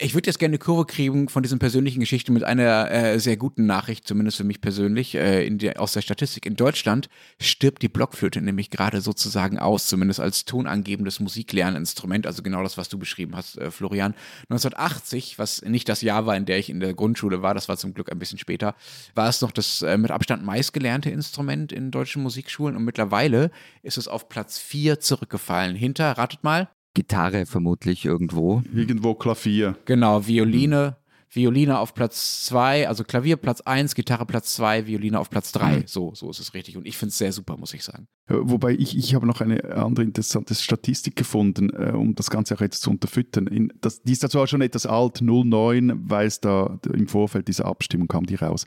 [0.00, 3.36] Ich würde jetzt gerne eine Kurve kriegen von diesen persönlichen Geschichten mit einer äh, sehr
[3.36, 6.46] guten Nachricht, zumindest für mich persönlich, äh, in der, aus der Statistik.
[6.46, 7.08] In Deutschland
[7.40, 12.88] stirbt die Blockflöte nämlich gerade sozusagen aus, zumindest als tonangebendes Musiklerninstrument, also genau das, was
[12.88, 14.14] du beschrieben hast, äh, Florian.
[14.50, 17.76] 1980, was nicht das Jahr war, in der ich in der Grundschule war, das war
[17.76, 18.76] zum Glück ein bisschen später,
[19.16, 23.50] war es noch das äh, mit Abstand meistgelernte Instrument in deutschen Musikschulen und mittlerweile
[23.82, 25.74] ist es auf Platz 4 zurückgefallen.
[25.74, 26.68] Hinter, ratet mal,
[26.98, 28.60] Gitarre vermutlich irgendwo.
[28.74, 29.76] Irgendwo Klavier.
[29.84, 30.96] Genau, Violine.
[31.30, 35.84] Violine auf Platz 2, also Klavier Platz 1, Gitarre Platz 2, Violine auf Platz 3.
[35.86, 36.76] So, so ist es richtig.
[36.76, 38.08] Und ich finde es sehr super, muss ich sagen.
[38.26, 42.56] Äh, Wobei ich, ich habe noch eine andere interessante Statistik gefunden, äh, um das Ganze
[42.56, 43.46] auch jetzt zu unterfüttern.
[43.46, 47.66] In, das, die ist zwar schon etwas alt, 09, weil es da im Vorfeld dieser
[47.66, 48.66] Abstimmung kam die raus.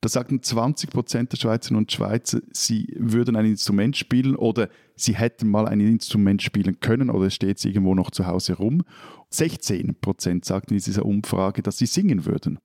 [0.00, 5.14] Da sagten 20 Prozent der Schweizerinnen und Schweizer, sie würden ein Instrument spielen oder sie
[5.14, 8.82] hätten mal ein Instrument spielen können oder es steht irgendwo noch zu Hause rum.
[9.30, 12.58] 16 Prozent sagten in dieser Umfrage, dass sie singen würden.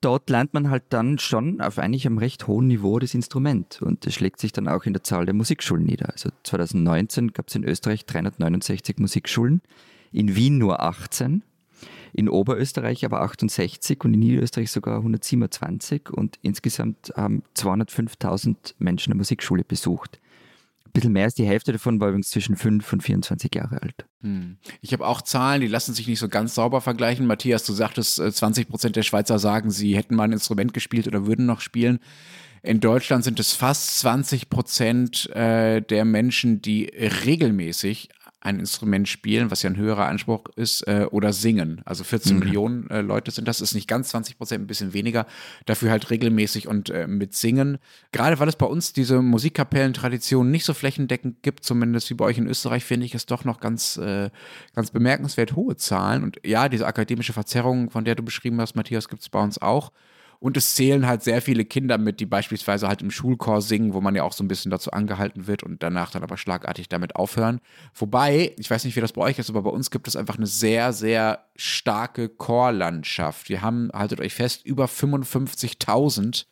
[0.00, 3.82] dort lernt man halt dann schon auf eigentlich einem recht hohen Niveau das Instrument.
[3.82, 6.10] Und das schlägt sich dann auch in der Zahl der Musikschulen nieder.
[6.10, 9.60] Also 2019 gab es in Österreich 369 Musikschulen,
[10.12, 11.42] in Wien nur 18,
[12.12, 19.18] in Oberösterreich aber 68 und in Niederösterreich sogar 127 und insgesamt haben 205.000 Menschen eine
[19.18, 20.20] Musikschule besucht
[20.88, 24.06] ein bisschen mehr als die Hälfte davon war übrigens zwischen 5 und 24 Jahre alt.
[24.22, 24.58] Hm.
[24.80, 27.26] Ich habe auch Zahlen, die lassen sich nicht so ganz sauber vergleichen.
[27.26, 31.06] Matthias, du sagtest, 20 äh, Prozent der Schweizer sagen, sie hätten mal ein Instrument gespielt
[31.06, 32.00] oder würden noch spielen.
[32.62, 36.86] In Deutschland sind es fast 20 Prozent äh, der Menschen, die
[37.24, 38.08] regelmäßig
[38.40, 41.82] ein Instrument spielen, was ja ein höherer Anspruch ist, äh, oder singen.
[41.84, 42.38] Also 14 mhm.
[42.38, 45.26] Millionen äh, Leute sind das, ist nicht ganz 20 Prozent, ein bisschen weniger.
[45.66, 47.78] Dafür halt regelmäßig und äh, mit Singen.
[48.12, 52.38] Gerade weil es bei uns diese Musikkapellentradition nicht so flächendeckend gibt, zumindest wie bei euch
[52.38, 54.30] in Österreich, finde ich es doch noch ganz, äh,
[54.74, 56.22] ganz bemerkenswert hohe Zahlen.
[56.22, 59.60] Und ja, diese akademische Verzerrung, von der du beschrieben hast, Matthias, gibt es bei uns
[59.60, 59.90] auch.
[60.40, 64.00] Und es zählen halt sehr viele Kinder mit, die beispielsweise halt im Schulchor singen, wo
[64.00, 67.16] man ja auch so ein bisschen dazu angehalten wird und danach dann aber schlagartig damit
[67.16, 67.60] aufhören.
[67.94, 70.36] Wobei, ich weiß nicht, wie das bei euch ist, aber bei uns gibt es einfach
[70.36, 73.48] eine sehr, sehr starke Chorlandschaft.
[73.48, 76.46] Wir haben, haltet euch fest, über 55.000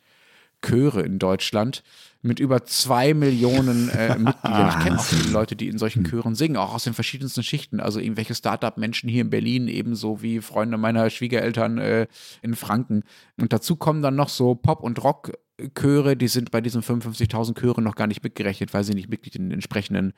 [0.61, 1.83] Chöre in Deutschland
[2.21, 4.69] mit über zwei Millionen äh, Mitgliedern.
[4.69, 7.79] Ich kenne auch viele Leute, die in solchen Chören singen, auch aus den verschiedensten Schichten.
[7.79, 12.07] Also irgendwelche Start-up-Menschen hier in Berlin, ebenso wie Freunde meiner Schwiegereltern äh,
[12.41, 13.03] in Franken.
[13.39, 17.83] Und dazu kommen dann noch so Pop- und Rock-Chöre, die sind bei diesen 55.000 Chören
[17.83, 20.13] noch gar nicht mitgerechnet, weil sie nicht Mitglied in den entsprechenden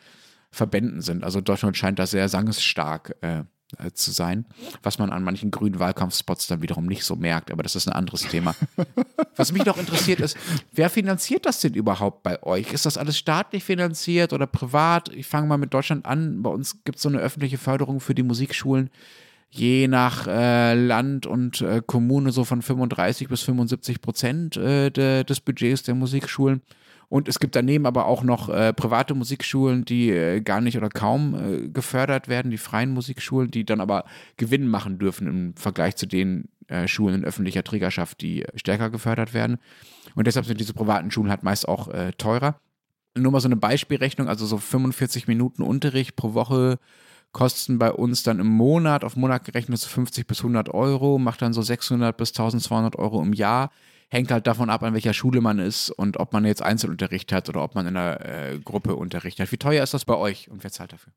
[0.52, 1.24] Verbänden sind.
[1.24, 3.43] Also Deutschland scheint da sehr sangesstark äh,
[3.78, 4.45] äh, zu sein,
[4.82, 7.93] was man an manchen grünen Wahlkampfspots dann wiederum nicht so merkt, aber das ist ein
[7.93, 8.55] anderes Thema.
[9.36, 10.38] was mich noch interessiert ist,
[10.72, 12.74] wer finanziert das denn überhaupt bei euch?
[12.74, 15.09] Ist das alles staatlich finanziert oder privat?
[15.09, 16.41] Ich fange mal mit Deutschland an.
[16.41, 18.89] Bei uns gibt es so eine öffentliche Förderung für die Musikschulen
[19.51, 25.24] je nach äh, Land und äh, Kommune so von 35 bis 75 Prozent äh, de,
[25.24, 26.61] des Budgets der Musikschulen.
[27.10, 30.89] Und es gibt daneben aber auch noch äh, private Musikschulen, die äh, gar nicht oder
[30.89, 34.05] kaum äh, gefördert werden, die freien Musikschulen, die dann aber
[34.38, 39.34] Gewinn machen dürfen im Vergleich zu den äh, Schulen in öffentlicher Trägerschaft, die stärker gefördert
[39.34, 39.57] werden.
[40.14, 42.60] Und deshalb sind diese privaten Schulen halt meist auch äh, teurer.
[43.18, 46.78] Nur mal so eine Beispielrechnung, also so 45 Minuten Unterricht pro Woche
[47.32, 51.41] kosten bei uns dann im Monat, auf Monat gerechnet so 50 bis 100 Euro, macht
[51.41, 53.72] dann so 600 bis 1200 Euro im Jahr
[54.10, 57.47] hängt halt davon ab, an welcher Schule man ist und ob man jetzt Einzelunterricht hat
[57.49, 59.51] oder ob man in einer äh, Gruppe Unterricht hat.
[59.51, 61.14] Wie teuer ist das bei euch und wer zahlt dafür?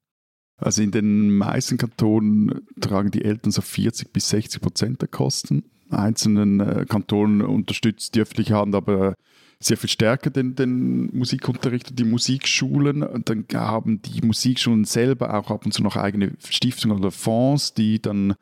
[0.59, 5.65] Also in den meisten Kantonen tragen die Eltern so 40 bis 60 Prozent der Kosten.
[5.91, 9.15] Einzelnen äh, Kantonen unterstützt die öffentliche Hand aber
[9.59, 13.03] sehr viel stärker den, den Musikunterricht und die Musikschulen.
[13.03, 17.75] Und dann haben die Musikschulen selber auch ab und zu noch eigene Stiftungen oder Fonds,
[17.75, 18.35] die dann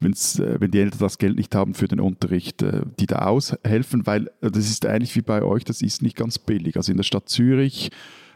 [0.00, 3.20] wenn's, äh, wenn die Eltern das Geld nicht haben für den Unterricht, äh, die da
[3.26, 6.76] aushelfen, weil äh, das ist ähnlich wie bei euch, das ist nicht ganz billig.
[6.76, 7.90] Also in der Stadt Zürich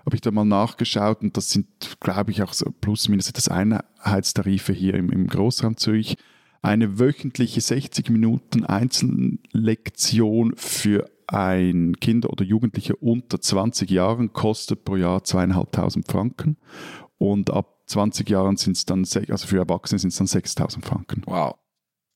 [0.04, 1.66] habe ich da mal nachgeschaut und das sind,
[2.00, 6.16] glaube ich, auch so plus minus etwas Einheitstarife hier im, im Großraum Zürich.
[6.60, 14.96] Eine wöchentliche 60 Minuten Einzellektion für ein Kind oder Jugendliche unter 20 Jahren kostet pro
[14.96, 16.56] Jahr zweieinhalbtausend Franken
[17.18, 21.22] und ab 20 Jahren sind es dann, also für Erwachsene sind es dann 6000 Franken.
[21.26, 21.56] Wow.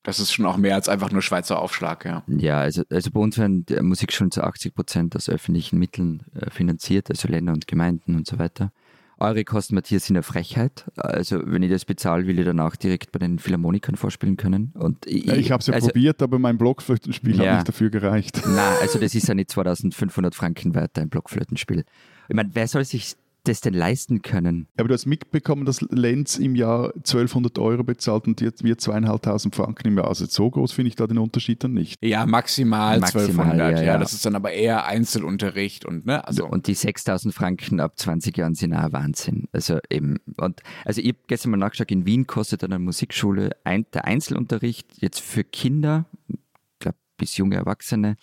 [0.02, 2.22] Das ist schon auch mehr als einfach nur Schweizer Aufschlag, ja.
[2.28, 6.22] Ja, also, also bei uns werden die Musik schon zu 80 Prozent aus öffentlichen Mitteln
[6.34, 8.72] äh, finanziert, also Länder und Gemeinden und so weiter.
[9.18, 10.84] Eure Kosten, Matthias, sind eine Frechheit.
[10.96, 14.72] Also, wenn ich das bezahle, will ich danach direkt bei den Philharmonikern vorspielen können.
[14.74, 17.68] Und ich, ja, ich habe es ja also, probiert, aber mein Blockflötenspiel ja, hat nicht
[17.68, 18.42] dafür gereicht.
[18.46, 21.84] Nein, also das ist ja nicht 2500 Franken wert, ein Blockflötenspiel.
[22.28, 23.16] Ich meine, wer soll sich
[23.48, 24.68] das denn leisten können?
[24.76, 29.54] Aber du hast mitbekommen, dass Lenz im Jahr 1200 Euro bezahlt und jetzt wir zweieinhalbtausend
[29.54, 30.08] Franken im Jahr.
[30.08, 31.98] Also so groß finde ich da den Unterschied dann nicht.
[32.02, 33.78] Ja, maximal, maximal 1200.
[33.78, 33.98] Ja, ja.
[33.98, 36.26] das ist dann aber eher Einzelunterricht und ne.
[36.26, 36.46] Also.
[36.46, 39.48] Und die 6000 Franken ab 20 Jahren sind auch Wahnsinn.
[39.52, 43.50] Also eben, und, also ich habe gestern mal nachgeschaut, in Wien kostet an der Musikschule
[43.64, 46.38] ein, der Einzelunterricht jetzt für Kinder, ich
[46.80, 48.16] glaube bis junge Erwachsene,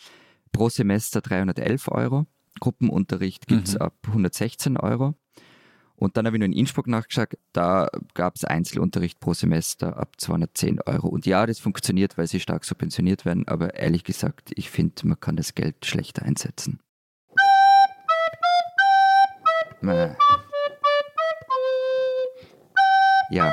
[0.51, 2.27] pro Semester 311 Euro.
[2.63, 3.81] Gruppenunterricht gibt es mhm.
[3.81, 5.15] ab 116 Euro.
[5.97, 10.13] Und dann habe ich nur in Innsbruck nachgeschaut, da gab es Einzelunterricht pro Semester ab
[10.17, 11.09] 210 Euro.
[11.09, 15.19] Und ja, das funktioniert, weil sie stark subventioniert werden, aber ehrlich gesagt, ich finde, man
[15.19, 16.79] kann das Geld schlechter einsetzen.
[23.29, 23.51] Ja.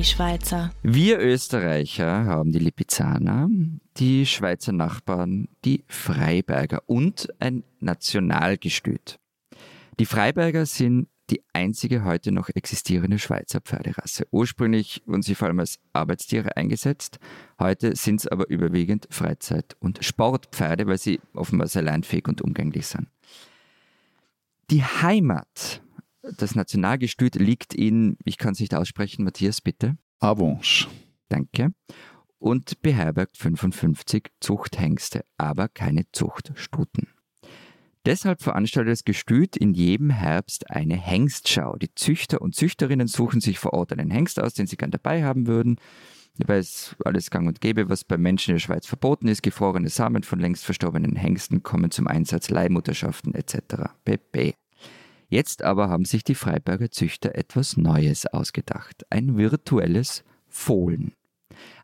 [0.00, 0.72] Die Schweizer.
[0.82, 3.50] Wir Österreicher haben die Lipizzaner,
[3.98, 9.18] die Schweizer Nachbarn, die Freiberger und ein Nationalgestüt.
[9.98, 14.26] Die Freiberger sind die einzige heute noch existierende Schweizer Pferderasse.
[14.30, 17.18] Ursprünglich wurden sie vor allem als Arbeitstiere eingesetzt.
[17.58, 22.86] Heute sind es aber überwiegend Freizeit- und Sportpferde, weil sie offenbar sehr leinfähig und umgänglich
[22.86, 23.08] sind.
[24.70, 25.82] Die Heimat
[26.22, 29.96] das Nationalgestüt liegt in, ich kann es nicht aussprechen, Matthias, bitte.
[30.18, 30.88] Avanche.
[31.28, 31.72] Danke.
[32.38, 37.08] Und beherbergt 55 Zuchthengste, aber keine Zuchtstuten.
[38.06, 41.76] Deshalb veranstaltet das Gestüt in jedem Herbst eine Hengstschau.
[41.76, 45.22] Die Züchter und Züchterinnen suchen sich vor Ort einen Hengst aus, den sie gern dabei
[45.22, 45.76] haben würden.
[46.38, 49.42] Dabei ist alles gang und gäbe, was bei Menschen in der Schweiz verboten ist.
[49.42, 53.90] Gefrorene Samen von längst verstorbenen Hengsten kommen zum Einsatz, Leihmutterschaften etc.
[54.04, 54.54] pp.
[55.30, 59.06] Jetzt aber haben sich die Freiberger Züchter etwas Neues ausgedacht.
[59.10, 61.14] Ein virtuelles Fohlen.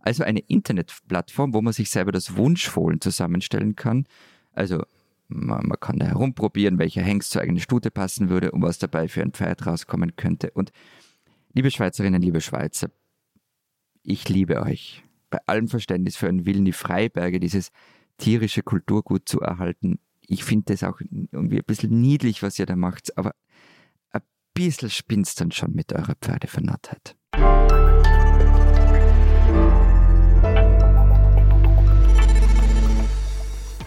[0.00, 4.06] Also eine Internetplattform, wo man sich selber das Wunschfohlen zusammenstellen kann.
[4.52, 4.82] Also
[5.28, 9.06] man, man, kann da herumprobieren, welcher Hengst zur eigenen Stute passen würde und was dabei
[9.06, 10.50] für ein Pferd rauskommen könnte.
[10.50, 10.72] Und
[11.52, 12.90] liebe Schweizerinnen, liebe Schweizer,
[14.02, 15.04] ich liebe euch.
[15.30, 17.70] Bei allem Verständnis für einen Willen, die Freiberge, dieses
[18.18, 22.76] tierische Kulturgut zu erhalten, ich finde das auch irgendwie ein bisschen niedlich, was ihr da
[22.76, 23.32] macht, aber
[24.10, 24.22] ein
[24.54, 27.16] bisschen spinst dann schon mit eurer Pferdevernarrtheit.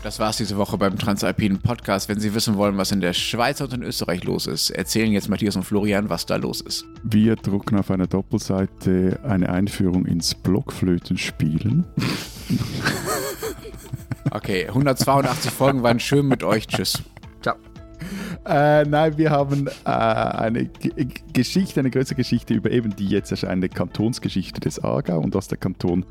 [0.01, 2.07] Das war's diese Woche beim Transalpinen Podcast.
[2.07, 5.27] Wenn Sie wissen wollen, was in der Schweiz und in Österreich los ist, erzählen jetzt
[5.27, 6.85] Matthias und Florian, was da los ist.
[7.03, 11.85] Wir drucken auf einer Doppelseite eine Einführung ins Blockflötenspielen.
[14.31, 16.67] Okay, 182 Folgen waren schön mit euch.
[16.67, 17.01] Tschüss.
[17.41, 17.55] Ciao.
[18.45, 23.31] Äh, nein, wir haben äh, eine G Geschichte, eine größere Geschichte über eben die jetzt
[23.31, 26.05] erscheinende Kantonsgeschichte des Aargau und was der Kanton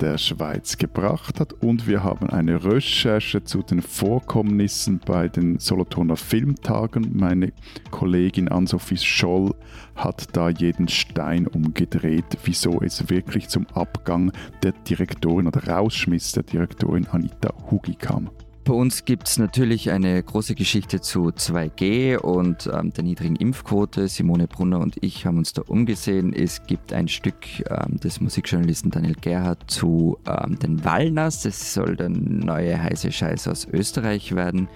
[0.00, 1.52] der Schweiz gebracht hat.
[1.52, 7.10] Und wir haben eine Recherche zu den Vorkommnissen bei den Solothurner Filmtagen.
[7.14, 7.52] Meine
[7.90, 9.54] Kollegin Ann-Sophie Scholl
[9.94, 14.32] hat da jeden Stein umgedreht, wieso es wirklich zum Abgang
[14.62, 18.30] der Direktorin oder Rausschmiss der Direktorin Anita Hugi kam.
[18.64, 24.06] Bei uns gibt es natürlich eine große Geschichte zu 2G und ähm, der niedrigen Impfquote.
[24.06, 26.34] Simone Brunner und ich haben uns da umgesehen.
[26.34, 27.36] Es gibt ein Stück
[27.68, 31.42] ähm, des Musikjournalisten Daniel Gerhardt zu ähm, den Wallners.
[31.42, 34.68] Das soll der neue heiße Scheiß aus Österreich werden.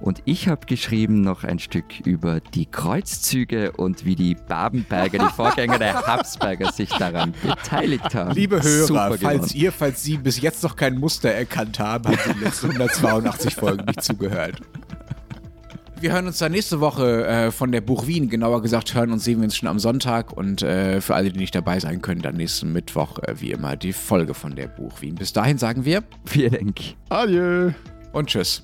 [0.00, 5.34] Und ich habe geschrieben noch ein Stück über die Kreuzzüge und wie die Babenberger, die
[5.34, 8.32] Vorgänger der Habsberger, sich daran beteiligt haben.
[8.32, 12.34] Liebe Hörer, falls ihr, falls Sie bis jetzt noch kein Muster erkannt haben, haben Sie
[12.34, 14.60] die letzten 182 Folgen nicht zugehört.
[15.98, 19.18] Wir hören uns dann nächste Woche äh, von der Buch Wien, genauer gesagt hören und
[19.18, 22.20] sehen wir uns schon am Sonntag und äh, für alle, die nicht dabei sein können,
[22.20, 25.14] dann nächsten Mittwoch äh, wie immer die Folge von der Buch Wien.
[25.14, 26.80] Bis dahin sagen wir Vielen Dank.
[27.08, 27.70] Adieu.
[28.12, 28.62] Und tschüss.